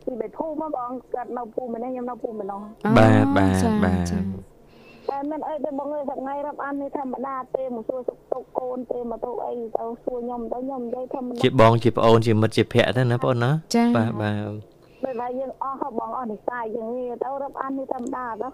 [0.05, 4.19] ពីបេភូមិមកបងគាត់នៅភូមិនេះខ្ញុំនៅភូមិនោះអូបាទបាទចាបាទចា
[5.09, 18.47] តែមិនអីទេបងអើយសប្ងៃរាប់អាននេះធម្មតាទេមកសួរសុខទុក្ខកូនទេមកទៅអីទៅសួរខ្ញុំទៅខ្ញុំនិយាយធម្មតាជាបងជាប្អូនជាមិត្តជាភក្តិទៅណាបងអូនណាចាបាទបាទដូចថាយើងអស់ហើយបងអស់និស័យយ៉ាងនេះទៅរាប់អាននេះធម្មតាទៅ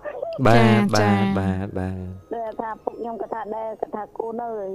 [0.48, 1.96] បាទបាទបាទបាទ
[2.34, 4.70] តែថាពុកខ្ញុំក៏ថាដែរក៏ថាកូនអើយ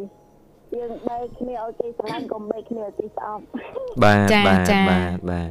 [0.74, 3.42] យើងបែកគ្នាឲ្យគេស្រឡាញ់កុំបែកគ្នាឲ្យគេស្អប់
[4.02, 5.50] បាទបាទបាទបាទ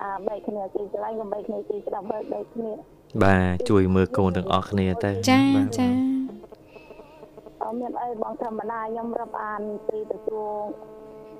[0.00, 2.72] អាបែកគ្នាគេស្រឡាញ់កុំបែកគ្នាគេស្ដាប់ហើយបែកគ្នា
[3.24, 5.88] បាទជួយមើលកូនទាំងអស់គ្នាទៅចាបាទចា
[7.62, 10.50] អត់មានអីបងធម្មតាខ្ញុំរាប់អានពីទទួល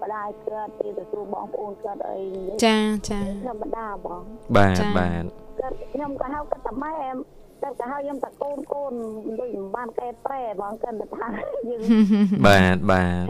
[0.02, 2.78] ម្ដាយគាត់ពីទទួលបងប្អូនគាត់អីនិយាយចា
[3.10, 4.22] ចាធម្មតាបង
[4.56, 5.22] បាទចាបាទ
[5.60, 6.94] គាត់ខ្ញុំក៏ហៅគាត់តែម៉ែ
[7.62, 8.92] គាត់ក៏ហៅខ្ញុំតែកូនកូន
[9.40, 11.28] ដូចមិនបានកែប្រែបងគាត់ទៅថា
[11.68, 11.80] យើង
[12.46, 13.26] បាទបាទ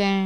[0.00, 0.16] ចា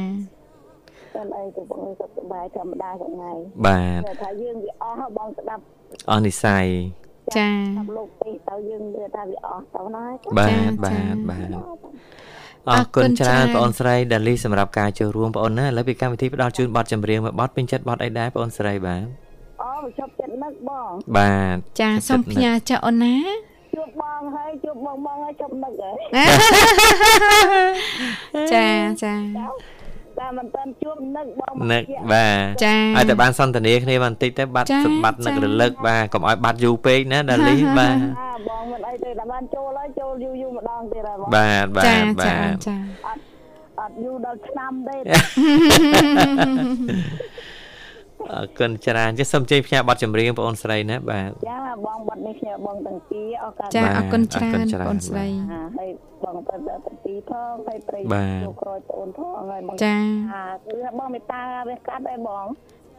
[1.13, 3.31] គាត់អីទៅបងសុខសប្បាយធម្មតាទាំងថ្ងៃ
[3.67, 5.61] បាទគាត់ថាយើងវាអស់ហើយបងស្ដាប់
[6.09, 6.65] អស់និស័យ
[7.37, 10.05] ចាស្ដាប់លោកពេកទៅយើងនិយាយថាវាអស់ទៅណា
[10.37, 11.55] បាទបាទបាទ
[12.69, 19.22] អរគុណច្រើនបងអូនស្រីដាលីសម្រាប់ការចូលរួមបងអូនណាឥឡូវពីកម្មវិធីផ្ដល់ជូនប័ណ្ណចម្រៀងមួយប័ណ្ណពេញចិត្តប័ណ្ណអីដែរបងអូនស្រីបាទ
[19.63, 23.15] អូវាជប់ចិត្តនឹកបងបាទចាសូមផ្ញើចាអូនណា
[23.75, 25.91] ជួបបងហើយជួបបងបងហើយជប់នឹកហ៎
[28.53, 28.67] ចា
[29.03, 29.15] ចា
[30.19, 42.77] តែមិនតាន់ជួបនឹកបងនឹកបាទចាឲ្យតែបានសន្ទនាគ្នាបន្តិចទៅបាត់ចាសម្បត្តិនឹកចារលឹកបាទកុំឲ្យបាត់យូរពេកណាដាលីបាទអាបងមិនអីទេតែបានចូលហើយចូលយូរយូរម្ដងទៀតហើយបងបាទបាចាទចាបាទចា
[43.79, 44.97] អត់យូរដល់ឆ្នាំទេ
[48.37, 55.89] អរគុណច្រើនចេះសូមជ័យផ្ញើប័ណ្ណចម្រៀងបងអូនស្រីណាបាទចាបងបាត់នេះខ្ញុំបងទាំងពីរអរកាសចាបាទអរគុណច្អរគុរើណនច្រើនបងស្រីអាហើយ
[56.23, 59.95] បងទៅទាំងពីរផងហើយប្រិយបាទចូលក្រោយប្អូនផងហើយបងចា
[60.33, 62.45] អាគឺថាបងមេត្តាវាកាត់ឯងបង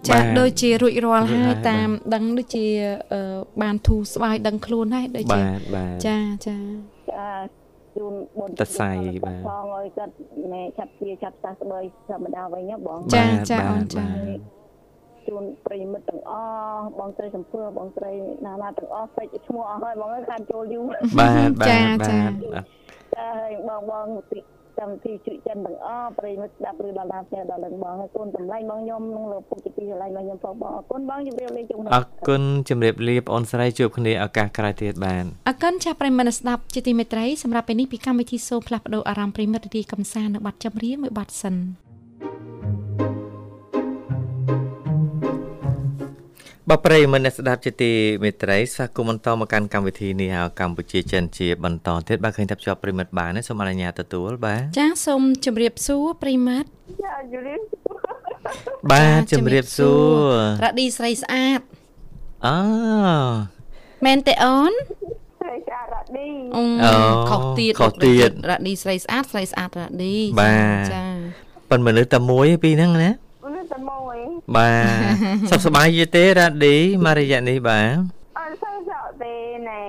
[0.08, 2.66] ចាបាទដូចជារួចរាល់រួចហើយហើយតាមដឹងដូចជា
[3.12, 3.20] អឺ
[3.62, 6.56] បានធូរស្បើយដឹងខ្លួនហើយដូចជាបាទបាទចាចា
[7.10, 7.28] ចា
[7.96, 8.90] ជូនបុណ្យតសៃ
[9.24, 10.12] បាទផងឲ្យគាត់
[10.52, 14.63] ណែឆាប់ជាឆាប់សះស្បើយធម្មតាវិញណាបងចាបាទចាបាទអូនចាបាទ
[15.28, 16.32] ជូនប្រិយមិត្តទាំងអ
[16.76, 18.12] ស់បងស្រីសំភើបងស្រី
[18.46, 20.84] ណាណាទាំងអស់ពេចឈ្មោះអស់ហើយបងអើយខានចូលយូរ
[21.18, 22.64] បាទបាចាទចាបាទ
[23.14, 24.38] ចាហើយបងបងទី
[24.78, 41.56] ចាំទីជួយចិនទាំងអស់ប្រិយមិត្តស្ដាប់ឬដល់ដល់ផ្ទះដល់នឹងបងហើយកូនតម្លៃបងខ្ញុំនឹងលោកពុកជាទីឆ្លៃបងខ្ញុំផងបងអរគុណបងជម្រាបលាជុំអរគុណជំរាបលាបងអូនស្រីជួបគ្នាឱកាសក្រោយទៀតបានអរគុណចាស់ប្រិយមិត្តស្ដាប់ជាទីមេត្រីសម្រាប់ពេលនេះពីកម្មវិធីសូមផ្លាស់ប្ដូរអារម្មណ៍ប្រិយមិត្តរីកំសាន្តនៅបាត់ចម្រៀងមួយបាត់សិន
[46.70, 56.68] បប្រិយមិត្តអ្នកស្ដាប់ជាទីមេត្រីស្វាគមន៍បន្តមកកាន់កម្មវិធីនេះហៅកម្ពុជាចិនជាបន្តទៀតបាទឃើញថាភ្ជាប់ប្រិយមិត្តបានទេសូមអនុញ្ញាតទទួលបាទចាសូមជម្រាបសួរប្រិយមិត្ត
[57.04, 57.60] ចាជម្រាប
[58.92, 61.60] បាទជំរាបសួររ៉ាឌីស្រីស្អាត
[62.46, 62.48] អ
[64.06, 64.72] មែនទេអូន
[65.40, 66.94] ស្រីចារ៉ាឌីអឺអូ
[67.30, 71.04] ខុសទៀតខុសទៀតរ៉ាឌីស្រីស្អាតស្រីស្អាតរ៉ាឌីបាទចា
[71.70, 73.23] ប៉ុន្តែមនុស្សតែមួយឯពីហ្នឹងណានេះ
[73.74, 74.16] តែមួយ
[74.56, 74.72] បា
[75.48, 77.96] ទសុខសប្បាយយីទេរ៉ាឌីមករយៈនេះបាទ
[78.38, 79.34] អត់សូវសក់ទេ
[79.68, 79.82] ណែ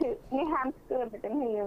[0.00, 1.66] គឺនេះហាមស្គឿមទៅទាំងហៀង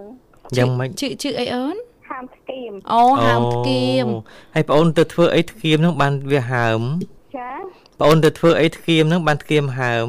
[0.56, 1.76] យ៉ាងម៉េចជឿជឿអីអូន
[2.10, 4.06] ហាមស្គៀមអូហាមផ្គៀម
[4.54, 6.80] ហើយបងអូនទៅធ្វើអីធ្គៀមហ្នឹងបានវាហើម
[7.36, 7.50] ចា
[7.98, 10.08] បងអូនទៅធ្វើអីធ្គៀមហ្នឹងបានធ្គៀមហើម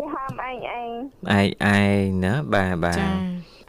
[0.00, 0.90] នេះហាមឯងឯង
[1.36, 3.08] ឯងឯងណាបាទបាទចា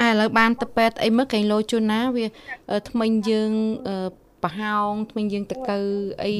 [0.01, 2.25] អាឥឡូវបានទៅពេទ្យអីមើលកែងលោជូនណាវា
[2.71, 3.51] អឺថ្មិញយើង
[3.87, 3.95] អឺ
[4.43, 5.79] ប្រហោងថ្មិញយើងតកៅ
[6.23, 6.31] អី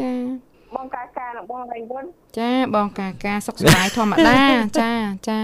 [0.00, 0.12] ចា
[0.76, 2.04] បងកាការនឹងបងរៃវុន
[2.38, 4.42] ចាបងកាការសុខសប្បាយធម្មតា
[4.80, 4.92] ចា
[5.28, 5.40] ចា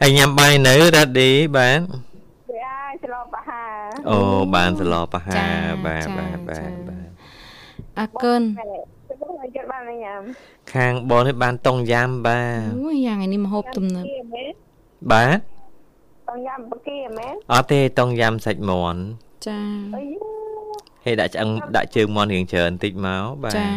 [0.00, 1.80] ហើយញ៉ាំបាយនៅរ៉ាឌីបាទ
[2.50, 3.64] វាអាចឆ្លងបហា
[4.10, 4.18] អូ
[4.54, 5.42] បានសឡបហា
[5.86, 7.08] បាទបាទបាទបាទ
[7.98, 10.20] អរគុណតែបងឲ្យចិត្តបានញ៉ាំ
[10.74, 14.52] ខាងបងនេះបានតុងយ៉ាំបាទអូយយ៉ាងនេះមហូបទំនើបគៀមែន
[15.12, 15.38] បាទ
[16.28, 19.00] បងញ៉ាំបកៀមែនអត់ទេតុងយ៉ាំសាច់មាន់
[19.46, 19.58] ចា
[19.96, 20.25] អី
[21.06, 23.68] ហេដាក់ឆ្អឹងដាក់ជើងមាន់រៀងច្រើនបន្តិចមកបាទចា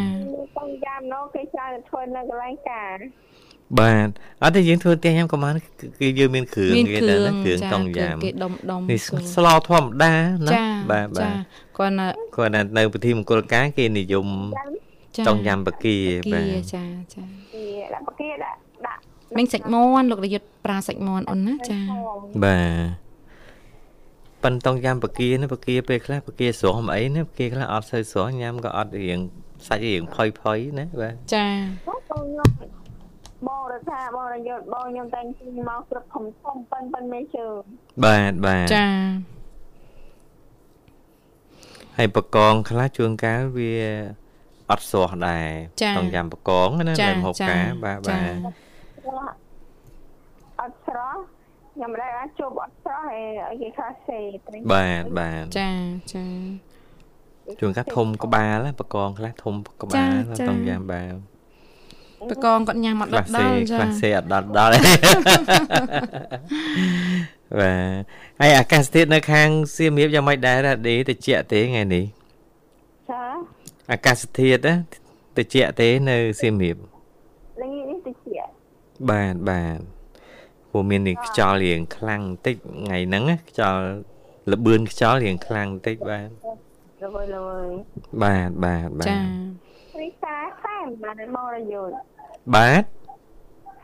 [0.57, 2.95] បងយ៉ាំនោះគេច្រើនធ្វើនៅកន្លែងការ
[3.79, 4.07] បាទ
[4.43, 10.13] អត់ទេយើងធ្វើផ្ទះញ៉ាំក៏បានគឺគឺយើងមានគ្រឿងមានគេគ្តែរឿងណាគ្រឿងចាតុងគ្រឿងយ៉ាំគេដុំដុំនេះគ្រឿងស្លោធម្មតា
[10.47, 11.33] ណាចាបាទបាចាទ
[11.77, 14.27] គាត់ណាគាត់តែនៅពិធីមង្គលការគេនិយម
[15.17, 15.95] ចាតុងយ៉ាំបកាគៀ
[16.31, 16.43] បាទ
[16.73, 16.83] ចា
[17.13, 17.23] ចា
[17.53, 18.99] គេដាក់បកៀដាក់ដាក់
[19.37, 21.79] មិញសាច់មាន់លោករយុទ្ធប្រាសាច់មាន់អូនណាចា
[22.43, 22.57] បា
[23.05, 23.08] ទ
[24.43, 29.19] ប៉ិនតុងយ៉ាំបកាណាបកាពេលខ្លះបកាស្រស់មិនអីណាបកាខ្លះអត់សូវស្រស់ញ៉ាំក៏អត់រៀង
[29.67, 31.47] សាច់រៀងផុយផុយណាបាទចា
[31.87, 32.49] បងខ្ញុំ
[33.47, 37.47] បងរដ្ឋាបងរយុទ្ធបងខ្ញុំតែងជិះមកស្រុកធំធំប៉ិនប៉ិនមេជើ
[38.05, 38.87] បាទបាទចា
[41.97, 43.73] ហើយបកងខ្លះជួនកាលវា
[44.71, 45.49] អត់ស្រស់ដែរ
[45.97, 48.33] តុងយ៉ាំបកងណាតែមហូបការបាទបាទ
[50.61, 51.21] អត់ស្រស់
[51.79, 55.71] ខ្ញុំមិនដែរអាចជួបអត់ស្រស់ហើយឲ្យគេខ្លះសេត្រីបាទបាទចា
[56.13, 56.25] ចា
[57.59, 60.13] ជួនកាលធំក្បាលណាបកងខ្លះធំក្បាល
[60.49, 61.13] តុងយ៉ាំបាទ
[62.31, 64.79] បកងគាត់ញ៉ាំអត់ខ្លះដសេដល់ចាខ្លះសេអត់ដល់ដល់ទេ
[67.59, 68.01] បាទ
[68.41, 72.05] ហើយអាកាសធាតុនៅខាងសៀមរាបយ៉ាងម៉េចដែររ៉ាឌីតិចទេថ្ងៃនេះ
[73.09, 73.23] ចា
[73.91, 74.75] អាកាសធាតុណា
[75.37, 76.77] តិចទេនៅសៀមរាប
[77.61, 78.15] ល្ងាចនេះតិច
[79.09, 79.98] បាទបាទ
[80.71, 83.83] ព្រោះមាននេះខ្យល់រៀងខ្លាំងបន្តិចថ្ងៃហ្នឹងណាខ្យល់
[84.51, 86.27] លបឿនខ្យល់រៀងខ្លាំងបន្តិចបាទ
[87.03, 87.59] រវើរវើ
[88.23, 89.19] បាទបាទបាទចា
[90.01, 91.95] រីសាខែបានមករយុទ្ធ
[92.55, 92.83] បាទ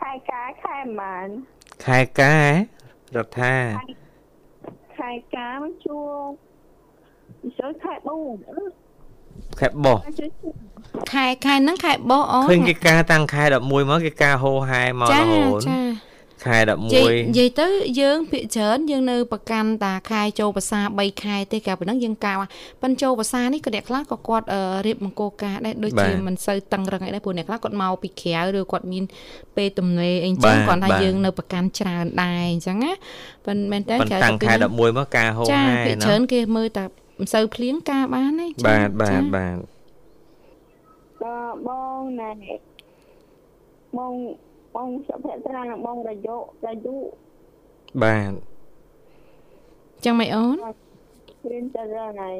[0.01, 1.27] ខែកាខែបាន
[1.85, 2.49] ខែការ
[3.15, 3.55] ដ្ឋា
[4.97, 5.99] ខែកាមកជួ
[7.59, 8.15] ជួយខែបូ
[9.59, 10.29] ខែបោះជួយ
[11.13, 15.79] ខែខែហ្នឹងខែបោះអូនឃើញគេការតាំងខែ11មកគេការហោហែមករចាហូតចា
[16.43, 17.67] ខែនិយាយនិ11យាយទៅ
[17.99, 22.33] យើងភាគច្រើនយើងនៅប្រកាន់តាខែចូលភាសា3ខែទេកាលប៉ុណ្ណឹងយើងកៅ
[22.81, 29.03] ប៉ិនចូលភាសានេះក៏អ្នកខ្លះក៏គាត់អឺរៀបមង្គលការដែរដូចជាមិនសូវតឹងរឹងអីដែរព្រោះអ្នកខ្លះគាត់មកពីក្រៅឬគាត់មាន
[29.57, 32.91] ពេលទំនេរអីចឹងគាត់ថាយើងនៅប្រកាន់ច្រើនដែរអញ្ចឹងណា
[33.45, 36.85] ប៉ិនមែនតើប៉ុន្តែតាំងខែ11មកការហោចាហែភាគណាច្រើនគេមើលតែ
[37.19, 39.57] មិនសូវភ្លៀងការបានទេចាបាទបាទចាបាទ
[41.23, 41.69] ដល់ប
[41.99, 42.31] ងណែ
[43.97, 44.13] បង
[44.75, 46.35] បងសុភ័ត្រានិងបងរយុ
[46.67, 46.95] រយុ
[48.03, 48.31] បាទ
[50.05, 50.55] ចឹងមិនអូន
[51.51, 52.37] រៀនទៅរឿងហើយ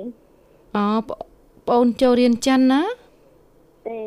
[0.75, 2.83] អូបបងអូនចូលរៀនចិនណា
[3.87, 4.01] ទេ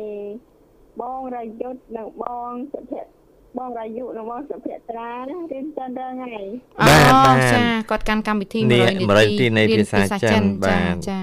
[1.01, 6.45] បងរយុទ្ធនិងបងសុភ័ត្បងរយុនិងបងសុភ័ត្រាណារៀនទៅរឿងហើយ
[6.81, 11.19] អូបាទបាទចាគាត់កាន់កម្មវិធីនេះ100 100នាទីនៃរៀនភាសាចិនបាទចាចា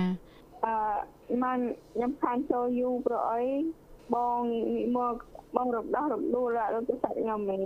[0.65, 1.59] អឺមិន
[1.93, 3.43] ខ្ញុំខានចូលយូរព្រោះអី
[4.15, 4.41] បង
[4.97, 5.15] មក
[5.57, 7.59] បងរំដោះរំដួលរត់ទៅសាច់ងំមី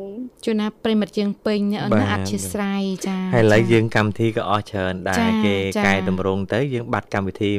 [0.45, 7.51] ជួនណាប្រិមិត្តយើងពេញអូនណាអធិស្ឋានចាហើយឥឡូវចាយើងកម្មវិធីក៏អស់ច្រើនដែចារគេចាកែតម្រង់ទៅយើងបាត់កម្មវិធី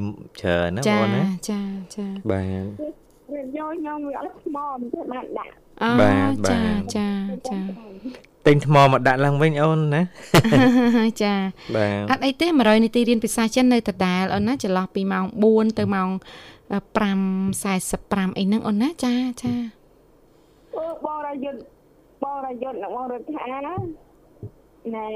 [0.42, 1.62] ច្រើនណាចាបងណាចា
[1.96, 2.92] ចាបាទ
[3.34, 5.52] វាយកខ្ញុំវាអត់ថ្មមិនទេបានដាក់
[5.84, 7.10] អូបាទបាចាទចា
[7.50, 7.60] ចា
[8.48, 10.02] ទិញថ្មមកដាក់ឡើងវិញអូនណា
[11.24, 11.36] ចា
[11.76, 16.10] បាទអត់អីទេ100នាទីរៀនភាសាចិននៅដដែលអូនណាចន្លោះពីម៉ោង4ទៅម៉ោង
[16.72, 19.54] 5:45អីហ្នឹងអូនណាចាចា
[20.76, 21.60] អូបងរយុទ្ធ
[22.24, 25.08] បងរយុទ្ធនិងបងរដ្ឋាណែ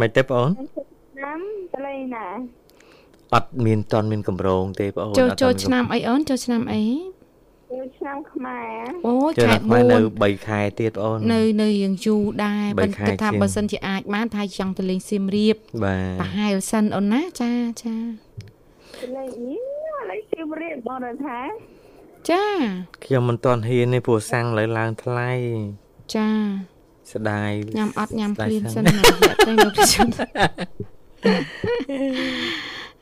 [0.00, 0.50] មិនទេបងអូន
[1.14, 1.38] ឆ្នាំ
[1.74, 2.26] តលេណា
[3.34, 6.82] អត់មានតន់មានកម្រងទេបងអូនចូលអត់ចូលទាន់មានឆ្នាំអីអូនចូលឆ្នាំអី
[7.72, 18.12] ចូលឆ្នាំខ្មែរអូយចូលខែដល់ខ្មែរនៅ4 3ខែទៀតបងអូននៅនៅយើងយូរដែរបីប៉ុន្ខែតែថាជាងបើសិនជាអាចបានថាចង់ទៅលេងសៀមរាបបាទប្រហែលសិនអូនណាចាចាត
[19.16, 19.52] លេយី
[20.06, 21.40] ឥឡូវជិះរៀបបងរដ្ឋា
[22.30, 22.44] ចា
[23.04, 25.30] ខ្ញុំមិនទាន់ហ៊ានទេព្រោះសាំងលើឡើងថ្លៃ
[26.14, 26.28] ចា
[27.12, 30.06] ស្ដាយញ៉ាំអត់ញ៉ាំស្ដាយភ្លាមសិសិននមករយៈទៅមកប្រជុំ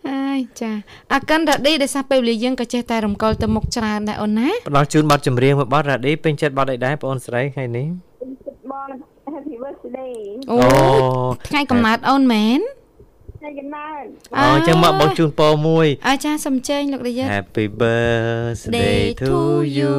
[0.09, 0.73] អាយចា
[1.13, 7.87] អរគុណរ៉ាឌីដែលសះពេលវេលាយើងក៏ចេះតែរំកល់ទៅមុខច្រើនដែរអូនណាផ្ដល់ជូនប័ណ្ណចម្រៀងមួយប័ណ្ណរ៉ាឌីពេញចិត្តប័ណ្ណអីដែរបងអូនស្រីថ្ងៃនេះ
[8.73, 8.89] បង
[9.35, 10.15] Happy birthday
[10.51, 10.69] អូអូ
[11.49, 12.61] ថ្ងៃកំណើតអូនមែន
[13.45, 14.05] ថ្ងៃកំណើត
[14.37, 19.35] អូអញ្ចឹងមកបងជូនពរមួយអាចាសំចេញលោកដាយា Happy birthday to
[19.79, 19.97] you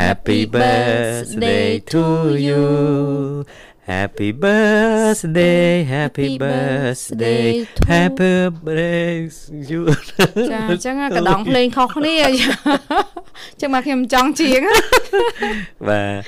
[0.00, 2.04] Happy birthday to
[2.48, 2.64] you
[3.92, 7.46] Happy birthday Happy birthday
[7.92, 8.34] Happy
[8.66, 9.10] birthday
[9.70, 9.80] you
[10.50, 14.60] ចាអញ្ចឹងកដងភ្លេងខុសគ្នាអញ្ចឹងមកខ្ញុំចង់ជាង
[15.88, 16.20] បាទ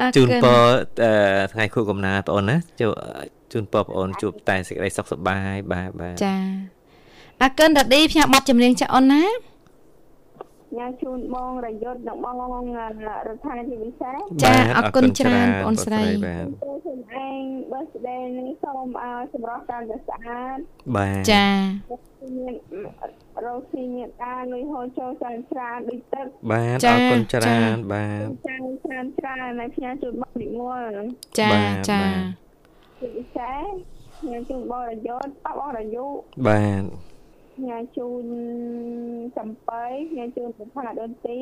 [0.00, 0.60] អរជូនគុណពរ
[1.02, 1.12] អឺ
[1.52, 2.88] ថ្ងៃខួបកំណើតបងអូនណាជួ
[3.52, 6.36] ជូនពរបងអូនជួបតែសេចក្តីសុខសប្បាយបាទបាទចា
[7.42, 9.24] អរគុណរ៉ាឌីផ្ញើប័ណ្ណចម្រៀងចាអូនណា
[10.76, 12.86] ញ៉ាំជូនបងរយុទ្ធនិងបងរដ្ឋា
[13.26, 17.42] ភិបាលពិសេសចាបាទអរគុណច្រើនបងអូនស្រីបាទចូលខ្លួនឯង
[17.72, 20.58] birthday នេះសូមឲ្យសម្រាប់តាមតែស្អាត
[20.96, 21.46] បាទចា
[22.38, 22.54] មាន
[23.46, 30.92] រកស៊ីមានការលុយហូរចូលច្រើនច្រើនដូចទឹកបាទចាអរគុណច្ចារើនបាទច្រើនច្រើនច្រើនហើយផ្ញើជូនបងនិមល
[31.38, 32.45] ចាបាទចាបាទ
[32.98, 33.64] ជាពិសេស
[34.28, 36.82] ញ៉ាំជូនបងរយុទ្ធប៉បងរយុទ្ធបាទ
[37.66, 38.24] ញ៉ាំជូន
[39.36, 39.84] ចំបៃ
[40.16, 41.38] ញ៉ាំជូនប្រផាដូនទា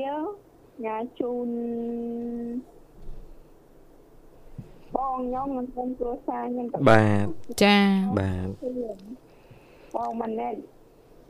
[0.84, 1.48] ញ៉ាំជូន
[4.96, 7.26] បងខ្ញុំនិងក្រុមគ្រួសារខ្ញុំទាំងបាទ
[7.64, 7.78] ចា
[8.20, 8.48] បាទ
[9.94, 10.54] បងម៉ាណែត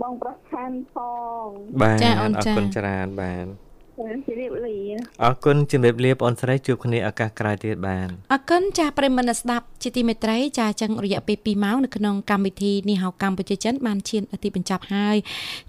[0.03, 0.95] បងប្រខានផ
[1.45, 1.47] ង
[1.83, 3.47] បាទចាអូនអរចាគុណច្រើនបាទ
[3.99, 4.77] ចាជម្រាបលា
[5.23, 15.17] អរគុណជំរាបលាបងអូនស្រីជួបគ្នាឱកាសក្រោយទៀតបាទអរគុណចាប្រិយមិត្តអ្នកស្ដាប់ជាទីមេត្រីចាចឹងរយៈពេល2ម៉ោងនៅក្នុងកម្មវិធីនេះហៅកម្ពុជាចិនបានឈានអតិបញ្ចប់ហើយ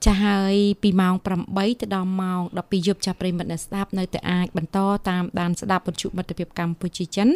[0.05, 4.78] ចាហើយពីម៉ោង8ទៅដល់ម៉ោង12យប់ចាប្រិយមិត្តអ្នកស្ដាប់នៅតែអាចបន្ត
[5.09, 7.28] តាមដានស្ដាប់បញ្ជុមិត្តភាពកម្ពុជាចិន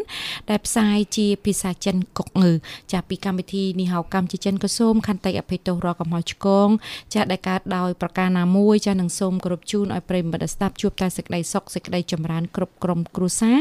[0.49, 2.51] ដែលផ្សាយជាភាសាចិនកុកងើ
[2.93, 6.69] ចាពីកម្មវិធីនេះហៅកម្ពុជាចិនក៏សូមខន្តីអភ័យទោសរកកំហុសឆ្គង
[7.13, 13.57] ចាដែលកើតដោយប្រការណាមួយចានឹងសូមគោរពជូនឲ្យប្រិយមិត្តអ្នកស្ដាប់ជួបតែសេចក្តីសុខសេចក្តីចម្រើនគ្រប់ក្រុមគ្រួសារ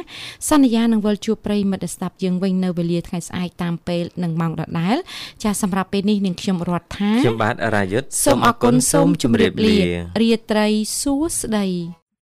[0.51, 4.97] សន្យានឹងវិលជួបប្រិយមិត្តអ្នកស្ដាប់យើងវិញនៅវេលាថ្ងៃស្អែកតាមពេលនិងម៉ោងដដែល
[5.45, 9.77] ចាសម្រាប់ពេលនេះនាងខ្ញុំរដ្ឋថាខ្ញុំបាទរាយុទ្ធសូមអរគុណសូមជម្រាបលា
[10.23, 10.69] រាត្រី
[11.01, 11.66] សួស្តី